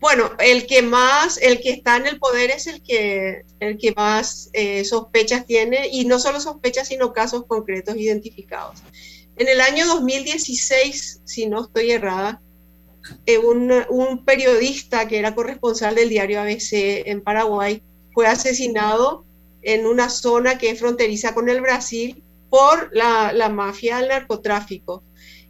[0.05, 3.91] bueno, el que más, el que está en el poder es el que, el que
[3.93, 8.83] más eh, sospechas tiene, y no solo sospechas, sino casos concretos identificados.
[9.37, 12.41] En el año 2016, si no estoy errada,
[13.25, 17.83] eh, un, periodista que era corresponsal del diario ABC en Paraguay
[18.13, 19.25] fue asesinado
[19.61, 25.03] en una zona que es fronteriza con el Brasil por la, la mafia del narcotráfico.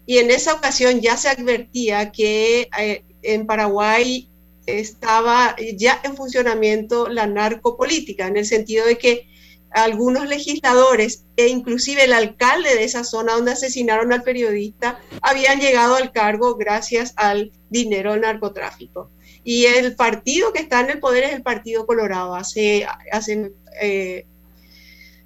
[0.07, 4.29] Y en esa ocasión ya se advertía que eh, en Paraguay
[4.65, 9.27] estaba ya en funcionamiento la narcopolítica, en el sentido de que
[9.75, 15.95] algunos legisladores e inclusive el alcalde de esa zona donde asesinaron al periodista habían llegado
[15.95, 19.11] al cargo gracias al dinero del narcotráfico.
[19.43, 22.35] Y el partido que está en el poder es el Partido Colorado.
[22.35, 24.25] Hace, hace eh,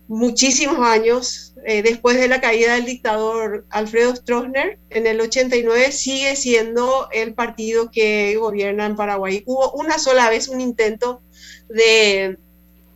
[0.07, 6.35] muchísimos años, eh, después de la caída del dictador Alfredo Stroessner, en el 89 sigue
[6.35, 9.43] siendo el partido que gobierna en Paraguay.
[9.45, 11.21] Hubo una sola vez un intento
[11.69, 12.39] de,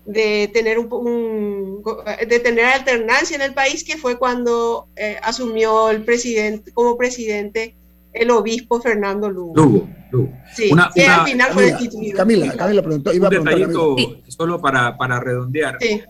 [0.06, 1.82] de tener, un,
[2.28, 7.76] de tener alternancia en el país, que fue cuando eh, asumió el presidente, como presidente
[8.12, 9.54] el obispo Fernando Lugo.
[9.56, 10.34] Lugo, Lugo.
[10.54, 12.18] Sí, que al final fue destituido.
[12.18, 13.96] Camila, Camila preguntó, iba un a detallito
[14.28, 15.78] solo para, para redondear.
[15.80, 16.02] Sí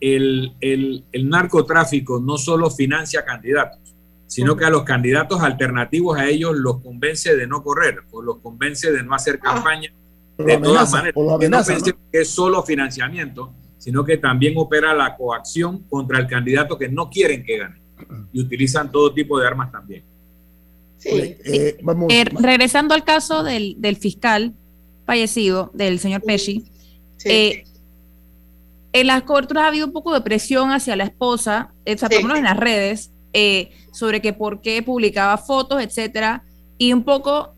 [0.00, 3.94] el, el, el, narcotráfico no solo financia candidatos,
[4.26, 8.38] sino que a los candidatos alternativos a ellos los convence de no correr o los
[8.38, 9.92] convence de no hacer Ah, campaña.
[10.44, 11.82] De todas maneras, que no pensemos
[12.12, 17.08] que es solo financiamiento, sino que también opera la coacción contra el candidato que no
[17.08, 17.80] quieren que gane
[18.32, 20.04] y utilizan todo tipo de armas también.
[20.98, 21.08] Sí.
[21.44, 24.54] Eh, vamos, Eh, regresando al caso del, del fiscal
[25.06, 26.64] fallecido, del señor Pesci,
[27.24, 27.64] eh,
[28.92, 32.08] en las coberturas ha habido un poco de presión hacia la esposa, eh, o sea,
[32.08, 36.42] por lo menos en las redes, eh, sobre que por qué publicaba fotos, etcétera,
[36.76, 37.54] y un poco,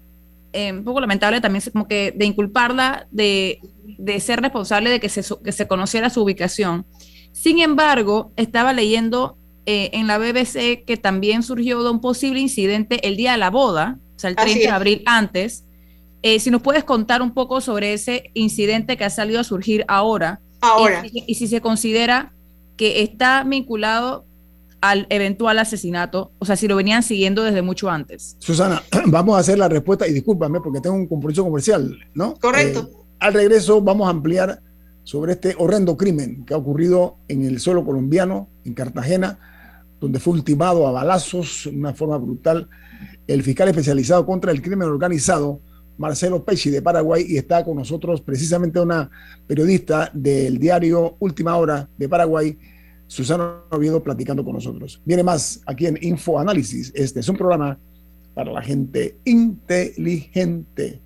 [0.53, 3.61] eh, un poco lamentable también como que de inculparla de,
[3.99, 6.87] de ser responsable de que se, que se conociera su ubicación.
[7.33, 13.07] Sin embargo, estaba leyendo eh, en la BBC que también surgió de un posible incidente
[13.07, 15.65] el día de la boda, o sea, el Así 30 de abril antes.
[16.23, 19.85] Eh, si nos puedes contar un poco sobre ese incidente que ha salido a surgir
[19.89, 20.41] ahora.
[20.61, 21.05] Ahora.
[21.13, 22.33] Y si se considera
[22.77, 24.25] que está vinculado
[24.83, 28.37] al eventual asesinato, o sea, si lo venían siguiendo desde mucho antes.
[28.41, 32.35] Susana, vamos a hacer la respuesta y discúlpame porque tengo un compromiso comercial, ¿no?
[32.35, 32.91] Correcto.
[32.93, 34.61] Eh, al regreso vamos a ampliar
[35.05, 39.39] sobre este horrendo crimen que ha ocurrido en el suelo colombiano, en Cartagena,
[40.01, 42.69] donde fue ultimado a balazos, de una forma brutal,
[43.29, 45.61] el fiscal especializado contra el crimen organizado,
[45.97, 49.09] Marcelo Pesci de Paraguay, y está con nosotros precisamente una
[49.47, 52.59] periodista del diario Última Hora de Paraguay,
[53.07, 55.01] Susana Oviedo, platicando con nosotros.
[55.05, 56.93] Viene más aquí en Info Análisis.
[56.95, 57.79] Este es un programa
[58.35, 61.03] para la gente inteligente.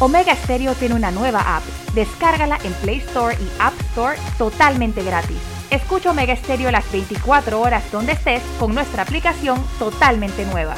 [0.00, 1.62] Omega Stereo tiene una nueva app.
[1.94, 5.36] Descárgala en Play Store y App Store totalmente gratis.
[5.70, 10.74] Escucha Omega Stereo las 24 horas donde estés con nuestra aplicación totalmente nueva.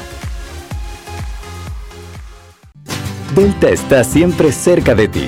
[3.35, 5.27] Delta está siempre cerca de ti,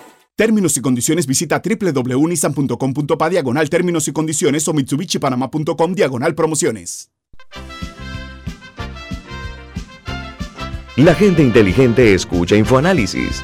[0.41, 7.11] Términos y condiciones visita www.nissan.com.pa diagonal términos y condiciones o mitsubishipanama.com diagonal promociones.
[10.95, 13.43] La gente inteligente escucha InfoAnálisis.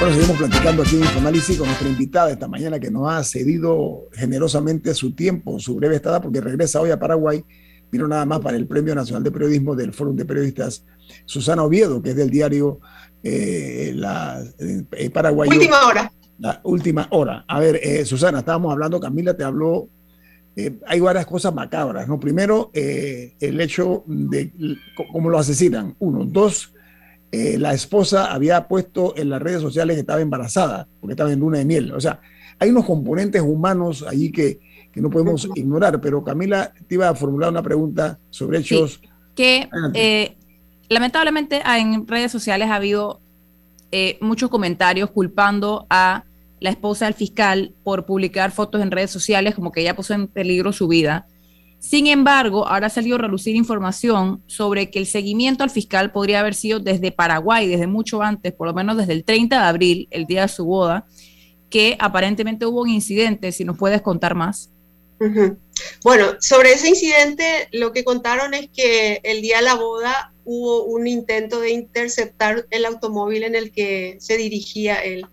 [0.00, 4.08] Bueno, seguimos platicando aquí en Infoanálisis con nuestra invitada esta mañana que nos ha cedido
[4.14, 7.44] generosamente su tiempo, su breve estada, porque regresa hoy a Paraguay.
[7.92, 10.86] Vino nada más para el Premio Nacional de Periodismo del Fórum de Periodistas
[11.26, 12.80] Susana Oviedo, que es del diario
[13.22, 15.50] eh, la, eh, Paraguay.
[15.50, 16.10] Última hora.
[16.38, 17.44] La última hora.
[17.46, 19.90] A ver, eh, Susana, estábamos hablando, Camila te habló,
[20.56, 22.18] eh, hay varias cosas macabras, ¿no?
[22.18, 24.50] Primero, eh, el hecho de
[25.12, 26.24] cómo lo asesinan, uno.
[26.24, 26.72] Dos,
[27.32, 31.40] eh, la esposa había puesto en las redes sociales que estaba embarazada, porque estaba en
[31.40, 31.92] luna de miel.
[31.92, 32.20] O sea,
[32.58, 34.60] hay unos componentes humanos allí que,
[34.92, 39.00] que no podemos ignorar, pero Camila te iba a formular una pregunta sobre hechos.
[39.02, 40.36] Sí, que eh,
[40.88, 43.20] lamentablemente en redes sociales ha habido
[43.92, 46.24] eh, muchos comentarios culpando a
[46.60, 50.26] la esposa del fiscal por publicar fotos en redes sociales como que ella puso en
[50.26, 51.26] peligro su vida.
[51.80, 56.40] Sin embargo, ahora ha salido a relucir información sobre que el seguimiento al fiscal podría
[56.40, 60.08] haber sido desde Paraguay, desde mucho antes, por lo menos desde el 30 de abril,
[60.10, 61.06] el día de su boda,
[61.70, 64.70] que aparentemente hubo un incidente, si nos puedes contar más.
[66.04, 70.84] Bueno, sobre ese incidente, lo que contaron es que el día de la boda hubo
[70.84, 75.26] un intento de interceptar el automóvil en el que se dirigía él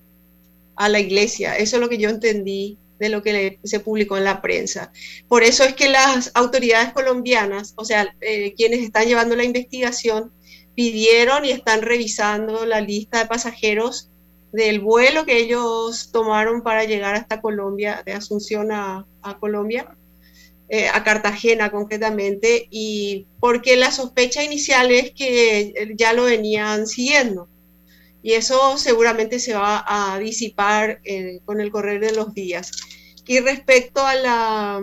[0.78, 1.58] a la iglesia.
[1.58, 4.92] Eso es lo que yo entendí de lo que se publicó en la prensa.
[5.28, 10.32] Por eso es que las autoridades colombianas, o sea, eh, quienes están llevando la investigación,
[10.76, 14.10] pidieron y están revisando la lista de pasajeros
[14.52, 19.06] del vuelo que ellos tomaron para llegar hasta Colombia, de Asunción a,
[19.40, 19.96] Colombia,
[20.70, 26.88] eh, a Cartagena concretamente, y porque la sospecha inicial es que eh, ya lo venían
[26.88, 27.50] siguiendo.
[28.24, 31.02] Y eso seguramente se va a disipar
[31.46, 32.72] con el correr de los días.
[33.28, 34.82] Y respecto a la...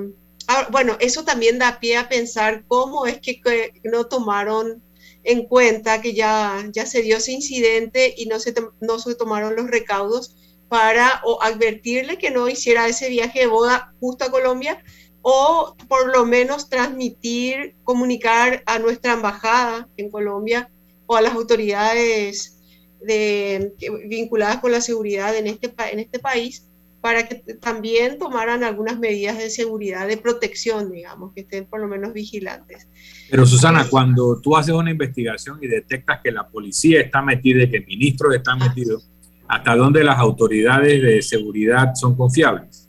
[0.48, 3.40] ah, bueno, eso también da pie a pensar cómo es que,
[3.84, 4.82] no tomaron
[5.24, 9.56] en cuenta que ya, ya se dio ese incidente y no se, no se tomaron
[9.56, 10.36] los recaudos
[10.68, 14.82] para o advertirle que no hiciera ese viaje de boda justo a Colombia
[15.22, 20.70] o por lo menos transmitir, comunicar a nuestra embajada en Colombia
[21.06, 22.60] o a las autoridades
[23.00, 23.72] de,
[24.06, 26.66] vinculadas con la seguridad en este, en este país
[27.04, 31.86] para que también tomaran algunas medidas de seguridad, de protección, digamos, que estén por lo
[31.86, 32.88] menos vigilantes.
[33.30, 37.70] Pero Susana, cuando tú haces una investigación y detectas que la policía está metida y
[37.70, 39.06] que ministros están metidos,
[39.46, 42.88] ¿hasta dónde las autoridades de seguridad son confiables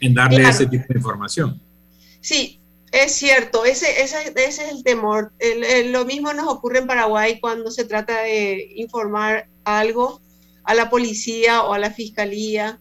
[0.00, 0.50] en darle Claro.
[0.52, 1.62] ese tipo de información?
[2.20, 2.58] Sí,
[2.90, 5.30] es cierto, ese, ese, ese es el temor.
[5.38, 10.20] El- el- lo mismo nos ocurre en Paraguay cuando se trata de informar algo
[10.64, 12.80] a la policía o a la fiscalía,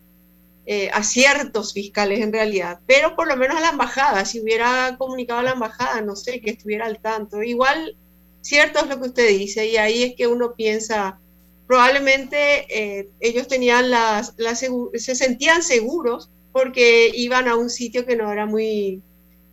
[0.67, 4.95] eh, a ciertos fiscales en realidad, pero por lo menos a la embajada, si hubiera
[4.97, 7.43] comunicado a la embajada, no sé, que estuviera al tanto.
[7.43, 7.95] Igual,
[8.41, 11.19] cierto es lo que usted dice, y ahí es que uno piensa,
[11.67, 18.15] probablemente eh, ellos tenían las, las se sentían seguros porque iban a un sitio que
[18.15, 19.01] no era muy,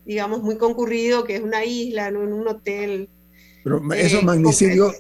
[0.07, 3.09] digamos, muy concurrido, que es una isla, no en un hotel.
[3.65, 4.95] Pero Eh, esos magnicidios,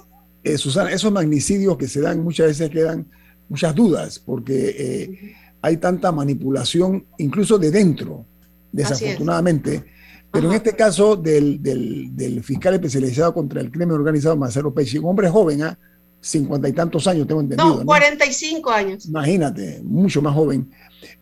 [0.45, 3.11] eh, Susana, esos magnicidios que se dan muchas veces quedan
[3.49, 8.27] muchas dudas, porque eh, hay tanta manipulación, incluso de dentro,
[8.73, 9.85] desafortunadamente.
[10.31, 14.99] Pero en este caso del, del- del fiscal especializado contra el crimen organizado, Marcelo Pecci,
[14.99, 15.79] un hombre joven, ¿ah?
[16.21, 17.69] cincuenta y tantos años, tengo entendido.
[17.69, 17.85] No, ¿no?
[17.85, 19.07] 45 años.
[19.07, 20.71] Imagínate, mucho más joven.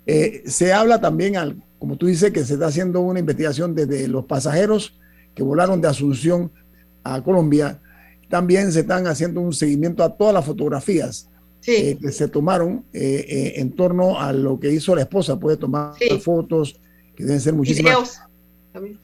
[0.07, 4.07] Eh, se habla también, al, como tú dices, que se está haciendo una investigación desde
[4.09, 4.99] los pasajeros
[5.35, 6.53] que volaron de Asunción
[7.03, 7.81] a Colombia.
[8.29, 11.30] También se están haciendo un seguimiento a todas las fotografías
[11.67, 15.39] eh, que se tomaron eh, eh, en torno a lo que hizo la esposa.
[15.39, 16.81] Puede tomar fotos,
[17.15, 17.93] que deben ser muchísimas.
[17.93, 18.21] Videos
[18.73, 18.99] también.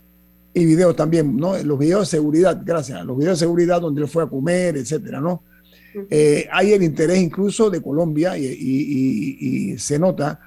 [0.54, 1.56] Y videos también, ¿no?
[1.62, 3.04] Los videos de seguridad, gracias.
[3.04, 5.42] Los videos de seguridad donde él fue a comer, etcétera, ¿no?
[6.52, 10.38] hay el interés incluso de Colombia y, se nota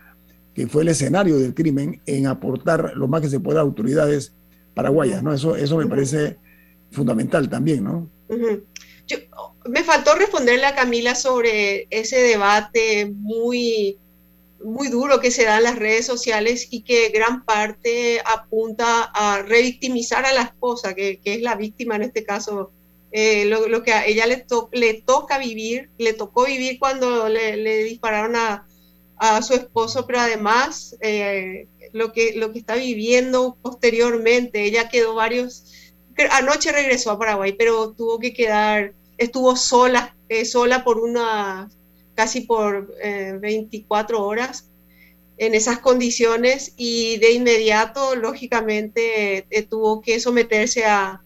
[0.54, 4.32] que fue el escenario del crimen en aportar lo más que se pueda a autoridades
[4.76, 5.34] paraguayas, ¿no?
[5.34, 6.38] Eso, eso me parece
[6.92, 8.12] fundamental también, ¿no?
[9.70, 13.98] Me faltó responderle a Camila sobre ese debate muy,
[14.64, 19.44] muy duro que se da en las redes sociales y que gran parte apunta a
[19.44, 22.72] revictimizar a la esposa, que, es la víctima en este caso.
[23.12, 24.38] Eh, lo, que a ella le,
[25.02, 28.66] toca vivir, le tocó vivir cuando le, dispararon a,
[29.42, 35.94] su esposo, pero además eh, lo, que, lo que está viviendo posteriormente, ella quedó varios,
[36.32, 41.70] anoche regresó a Paraguay, pero tuvo que quedar estuvo sola, eh, sola por una,
[42.16, 42.96] casi por
[43.40, 44.70] 24 eh, horas
[45.38, 51.22] en esas condiciones y de inmediato, lógicamente, eh, tuvo que someterse a,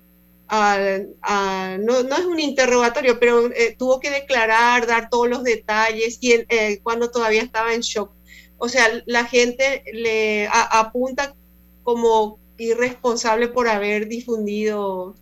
[1.79, 6.45] no, es un interrogatorio, pero tuvo que declarar, dar todos los detalles y
[6.83, 8.11] cuando todavía estaba en shock.
[8.59, 11.35] O sea, la gente le apunta
[11.81, 15.15] como irresponsable por haber difundido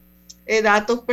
[0.45, 1.03] eh, datos,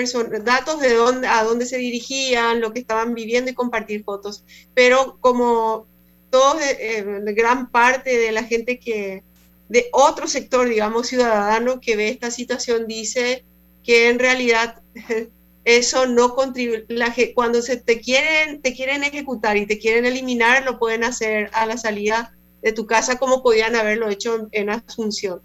[0.45, 4.45] datos de dónde, a dónde se dirigían, lo que estaban viviendo y compartir fotos.
[4.75, 5.87] Pero como
[6.31, 7.05] todos, eh,
[7.35, 9.23] gran parte de la gente que,
[9.69, 13.45] de otro sector, digamos, ciudadano que ve esta situación, dice
[13.85, 14.83] que en realidad
[15.65, 20.79] eso no contribuye, cuando se te quieren, te quieren ejecutar y te quieren eliminar, lo
[20.79, 25.43] pueden hacer a la salida de tu casa como podían haberlo hecho en Asunción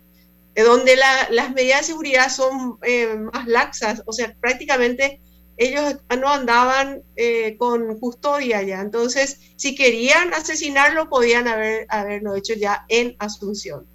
[0.61, 5.19] donde las medidas de seguridad son eh, más laxas, o sea, prácticamente
[5.57, 12.53] ellos no andaban eh, con custodia ya, entonces si querían asesinarlo podían haber, haberlo hecho
[12.53, 13.85] ya en Asunción.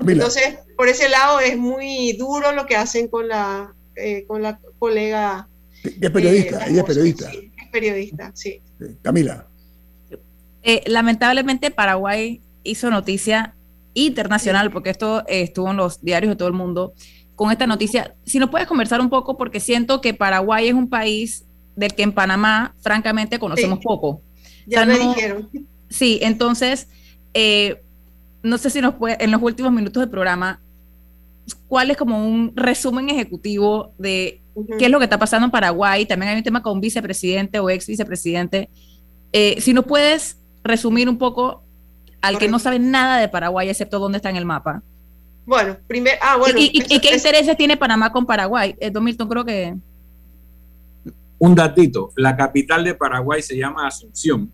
[0.00, 4.58] Entonces, por ese lado es muy duro lo que hacen con la, eh, con la
[4.80, 5.48] colega.
[5.84, 7.30] es periodista, ella es periodista.
[7.30, 8.62] Sí, es periodista, sí.
[9.02, 9.46] Camila.
[10.86, 13.54] lamentablemente Paraguay hizo noticia
[13.94, 16.94] internacional, porque esto eh, estuvo en los diarios de todo el mundo,
[17.34, 18.14] con esta noticia.
[18.24, 21.44] Si nos puedes conversar un poco, porque siento que Paraguay es un país
[21.76, 24.22] del que en Panamá, francamente, conocemos poco.
[24.66, 25.48] Ya me dijeron.
[25.88, 26.88] Sí, entonces,
[27.34, 27.82] eh,
[28.42, 30.60] no sé si nos puede, en los últimos minutos del programa,
[31.68, 34.40] ¿cuál es como un resumen ejecutivo de
[34.78, 36.06] qué es lo que está pasando en Paraguay?
[36.06, 38.68] También hay un tema con vicepresidente o ex vicepresidente.
[39.32, 41.64] Eh, si nos puedes resumir un poco
[42.22, 44.82] al que no sabe nada de Paraguay excepto dónde está en el mapa.
[45.44, 46.58] Bueno, primero, ah, bueno.
[46.58, 48.76] ¿Y, qué intereses tiene Panamá con Paraguay?
[48.78, 49.74] Eh, Don Milton, creo que...
[51.38, 54.52] Un datito, la capital de Paraguay se llama Asunción,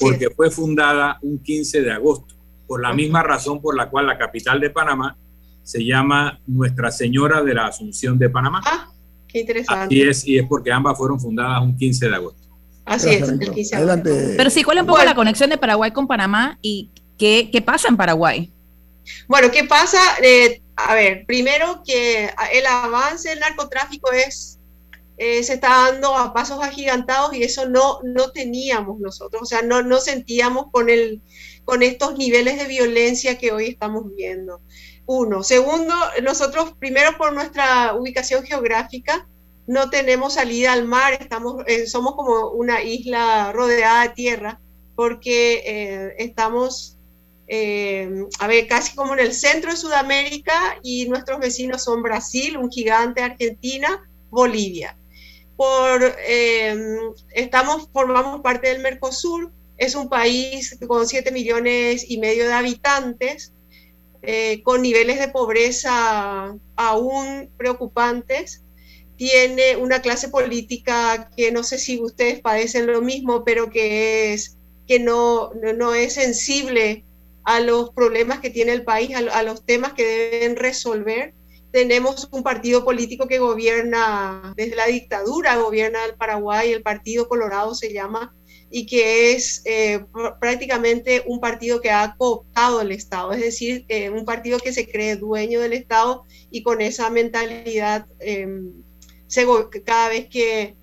[0.00, 2.34] porque fue fundada un 15 de agosto,
[2.66, 5.16] por la misma razón por la cual la capital de Panamá
[5.62, 8.60] se llama Nuestra Señora de la Asunción de Panamá.
[8.64, 8.88] Ah,
[9.28, 9.94] qué interesante.
[9.94, 12.48] Y es, y es porque ambas fueron fundadas un 15 de agosto.
[12.84, 14.10] Así es, el 15 de agosto.
[14.36, 17.88] Pero sí, ¿cuál es un poco la conexión de Paraguay con Panamá y ¿Qué, pasa
[17.88, 18.52] en Paraguay?
[19.28, 20.00] Bueno, ¿qué pasa?
[20.22, 24.58] Eh, a ver, primero que el avance del narcotráfico es,
[25.16, 29.62] eh, se está dando a pasos agigantados y eso no, no teníamos nosotros, o sea,
[29.62, 31.22] no, no sentíamos con, el,
[31.64, 34.60] con estos niveles de violencia que hoy estamos viendo.
[35.06, 35.42] Uno.
[35.42, 39.28] Segundo, nosotros primero por nuestra ubicación geográfica
[39.66, 44.60] no tenemos salida al mar, estamos, eh, somos como una isla rodeada de tierra
[44.96, 46.93] porque estamos
[47.46, 52.56] eh, a ver, casi como en el centro de Sudamérica y nuestros vecinos son Brasil,
[52.56, 54.96] un gigante, Argentina, Bolivia.
[55.56, 56.76] Por, eh,
[57.30, 63.52] estamos, formamos parte del Mercosur, es un país con 7 millones y medio de habitantes,
[64.22, 68.62] eh, con niveles de pobreza aún preocupantes,
[69.16, 74.56] tiene una clase política que no sé si ustedes padecen lo mismo, pero que, es,
[74.88, 77.04] que no, no es sensible
[77.44, 81.34] a los problemas que tiene el país, a, los temas que deben resolver.
[81.70, 87.74] Tenemos un partido político que gobierna desde la dictadura, gobierna el Paraguay, el Partido Colorado
[87.74, 88.34] se llama,
[88.70, 90.04] y que es eh,
[90.40, 94.88] prácticamente un partido que ha cooptado el Estado, es decir, eh, un partido que se
[94.88, 98.72] cree dueño del Estado y con esa mentalidad, em,
[99.84, 100.76] cada vez que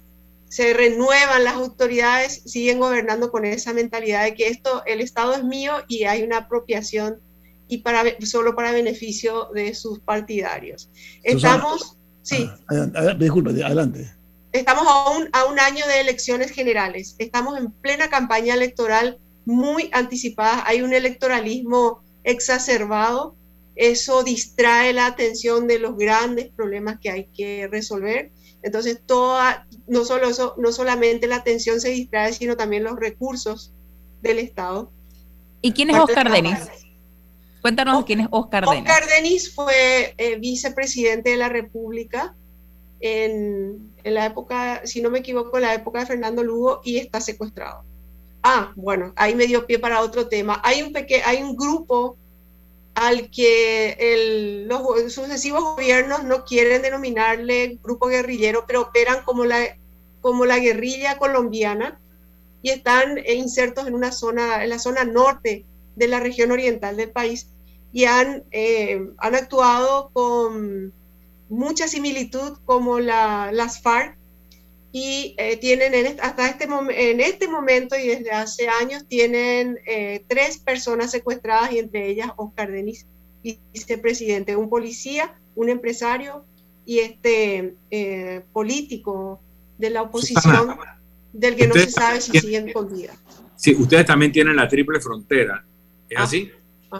[0.51, 5.45] se renuevan las autoridades, siguen gobernando con esa mentalidad de que esto, el Estado es
[5.45, 7.21] mío y hay una apropiación
[7.69, 10.89] y para, solo para beneficio de sus partidarios.
[11.23, 12.49] Estamos, sí.
[12.69, 14.13] Ah, disculpe, adelante.
[14.51, 19.89] estamos a un, a un año de elecciones generales, estamos en plena campaña electoral muy
[19.93, 23.37] anticipada, hay un electoralismo exacerbado,
[23.77, 28.31] eso distrae la atención de los grandes problemas que hay que resolver.
[28.63, 33.73] Entonces, toda, no, solo eso, no solamente la atención se distrae, sino también los recursos
[34.21, 34.91] del Estado.
[35.61, 36.57] ¿Y quién es Oscar Denis?
[37.61, 38.89] Cuéntanos quién es Oscar Denis.
[38.89, 42.35] Oscar Denis fue eh, vicepresidente de la República
[42.99, 46.97] en, en, la época, si no me equivoco, en la época de Fernando Lugo y
[46.97, 47.83] está secuestrado.
[48.43, 50.59] Ah, bueno, ahí me dio pie para otro tema.
[50.63, 52.17] Hay un, peque hay un grupo
[52.95, 59.77] al que el, los sucesivos gobiernos no quieren denominarle grupo guerrillero, pero operan como la,
[60.19, 61.99] como la guerrilla colombiana
[62.61, 65.65] y están insertos en una zona, en la zona norte
[65.95, 67.47] de la región oriental del país
[67.91, 70.93] y han, eh, han actuado con
[71.49, 74.17] mucha similitud como la, las FARC
[74.91, 80.23] y eh, tienen en, hasta este, en este momento y desde hace años tienen eh,
[80.27, 83.05] tres personas secuestradas y entre ellas Oscar Denis,
[83.41, 86.45] vicepresidente, un policía, un empresario
[86.85, 89.41] y este eh, político
[89.77, 90.77] de la oposición
[91.31, 93.15] del que no se sabe si siguen con vida.
[93.55, 95.63] Sí, ustedes también tienen la triple frontera,
[96.09, 96.51] ¿es ah, así?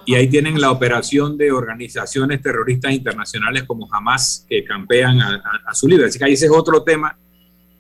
[0.05, 5.73] Y ahí tienen la operación de organizaciones terroristas internacionales como Hamas que campean a, a
[5.73, 6.05] su líder.
[6.05, 7.17] Así que ahí ese es otro tema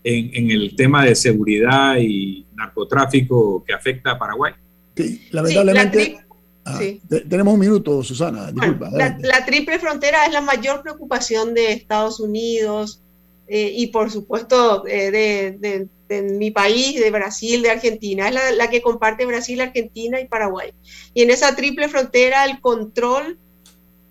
[0.03, 4.53] en, el tema de seguridad y narcotráfico que afecta a Paraguay.
[4.95, 6.17] Sí, lamentablemente.
[6.63, 6.79] Ah,
[7.27, 8.51] tenemos un minuto, Susana.
[8.51, 8.89] Disculpa.
[8.91, 13.01] la, triple frontera es la mayor preocupación de Estados Unidos
[13.47, 15.87] eh, y, por supuesto, eh, de,
[16.21, 18.27] mi país, de Brasil, de Argentina.
[18.27, 20.71] Es la, que comparte Brasil, Argentina y Paraguay.
[21.13, 23.37] Y en esa triple frontera, el control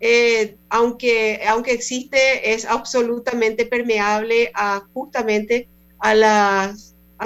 [0.03, 5.67] eh, aunque, aunque existe, es absolutamente permeable a justamente
[6.01, 6.73] a,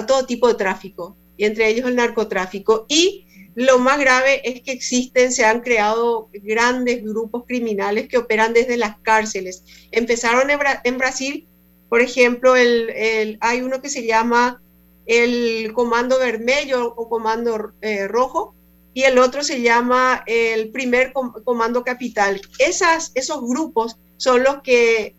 [0.06, 2.86] todo tipo de tráfico, y entre ellos el narcotráfico.
[2.88, 8.52] Y lo más grave es que existen, se han creado grandes grupos criminales que operan
[8.52, 9.64] desde las cárceles.
[9.90, 11.46] Empezaron en, Brasil,
[11.88, 14.62] por ejemplo, el, hay uno que se llama
[15.06, 18.54] el Comando Vermelho o Comando eh, Rojo,
[18.96, 22.40] y el otro se llama el primer comando capital.
[22.58, 25.14] Esos grupos son los que,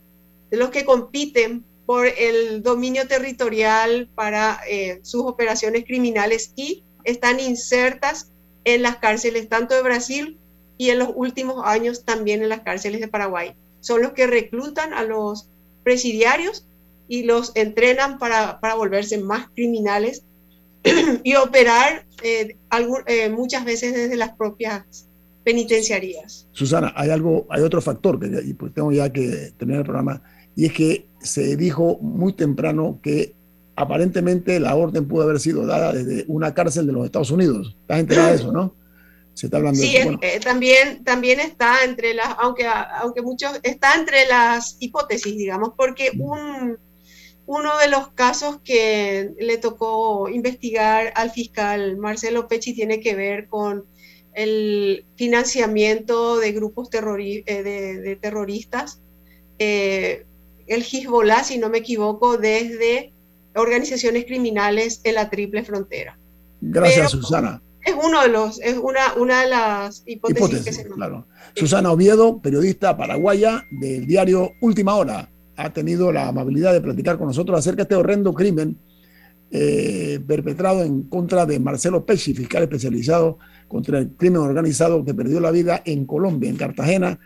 [0.50, 8.30] los que compiten por el dominio territorial para eh, sus operaciones criminales y están insertas
[8.66, 10.38] en las cárceles tanto de Brasil
[10.78, 13.56] y en los últimos años también en las cárceles de Paraguay.
[13.80, 15.50] Son los que reclutan a los
[15.84, 16.68] presidiarios
[17.08, 20.26] y los entrenan para, para volverse más criminales
[21.24, 22.58] y operar eh,
[23.06, 25.08] eh, muchas veces desde las propias
[25.46, 26.50] penitenciarías.
[26.52, 30.22] Susana, hay algo, hay otro factor que y pues tengo ya que tener el programa
[30.58, 33.36] y es que se dijo muy temprano que
[33.76, 37.78] aparentemente la orden pudo haber sido dada desde una cárcel de los Estados Unidos.
[37.82, 38.74] ¿Estás enterada de eso, no?
[39.36, 40.18] Se está hablando de eso.
[40.20, 46.10] Eh, también, también está entre las, aunque, aunque muchos, está entre las hipótesis, digamos, porque
[46.18, 46.80] un,
[47.46, 53.48] uno de los casos que le tocó investigar al fiscal Marcelo Pecci tiene que ver
[53.48, 53.86] con
[54.34, 59.02] el financiamiento de grupos eh, de, terroristas.
[59.60, 60.27] Eh,
[60.68, 63.14] el Hezbollah, si no me equivoco, desde
[63.56, 66.18] organizaciones criminales en la triple frontera.
[66.62, 67.62] Gracias, Susana.
[67.84, 71.26] Es uno de los, es una, una de las hipótesis, que se claro.
[71.56, 77.28] Susana Oviedo, periodista paraguaya del diario Última Hora, ha tenido la amabilidad de platicar con
[77.28, 78.78] nosotros acerca de este horrendo crimen
[79.50, 83.40] eh, perpetrado en contra de Marcelo Pesci, fiscal especializado
[83.70, 87.20] contra el crimen organizado que perdió la vida en Colombia, en Cartagena,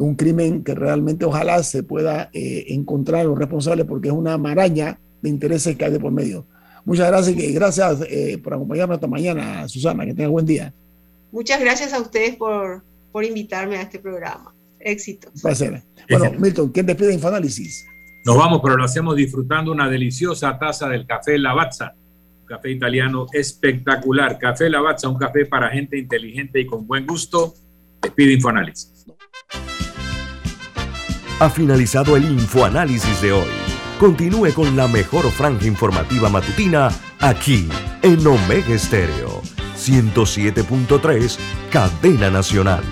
[0.00, 4.38] un crimen que realmente ojalá se pueda eh, encontrar a los responsables porque es una
[4.38, 6.46] maraña de intereses que hay de por medio.
[6.86, 10.06] Muchas gracias y gracias eh, por acompañarnos esta mañana, Susana.
[10.06, 10.72] Que tenga buen día.
[11.30, 12.82] Muchas gracias a ustedes por,
[13.12, 14.54] por invitarme a este programa.
[14.78, 15.28] Éxito.
[15.34, 15.82] Un placer.
[16.08, 17.84] Bueno, Milton, ¿quién despide Infoanálisis?
[18.24, 21.94] Nos vamos, pero lo hacemos disfrutando una deliciosa taza del café Lavazza,
[22.40, 24.38] un café italiano espectacular.
[24.38, 27.52] Café Lavazza, un café para gente inteligente y con buen gusto.
[28.00, 29.04] Despide Infoanálisis.
[31.40, 33.48] Ha finalizado el infoanálisis de hoy.
[33.98, 37.66] Continúe con la mejor franja informativa matutina aquí
[38.02, 39.40] en Omega Estéreo
[39.74, 41.38] 107.3,
[41.70, 42.84] Cadena Nacional.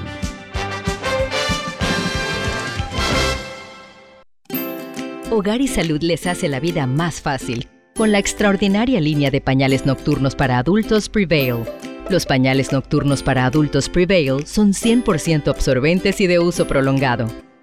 [5.31, 9.85] Hogar y Salud les hace la vida más fácil con la extraordinaria línea de pañales
[9.85, 11.65] nocturnos para adultos Prevail.
[12.09, 17.29] Los pañales nocturnos para adultos Prevail son 100% absorbentes y de uso prolongado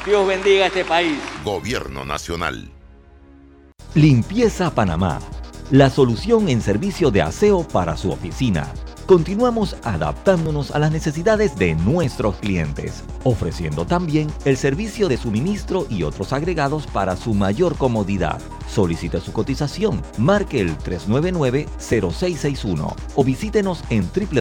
[0.06, 1.18] Dios bendiga a este país.
[1.44, 2.70] Gobierno Nacional.
[3.94, 5.18] Limpieza Panamá,
[5.70, 8.72] la solución en servicio de aseo para su oficina.
[9.08, 16.02] Continuamos adaptándonos a las necesidades de nuestros clientes, ofreciendo también el servicio de suministro y
[16.02, 18.38] otros agregados para su mayor comodidad.
[18.68, 24.36] Solicite su cotización, marque el 399-0661 o visítenos en www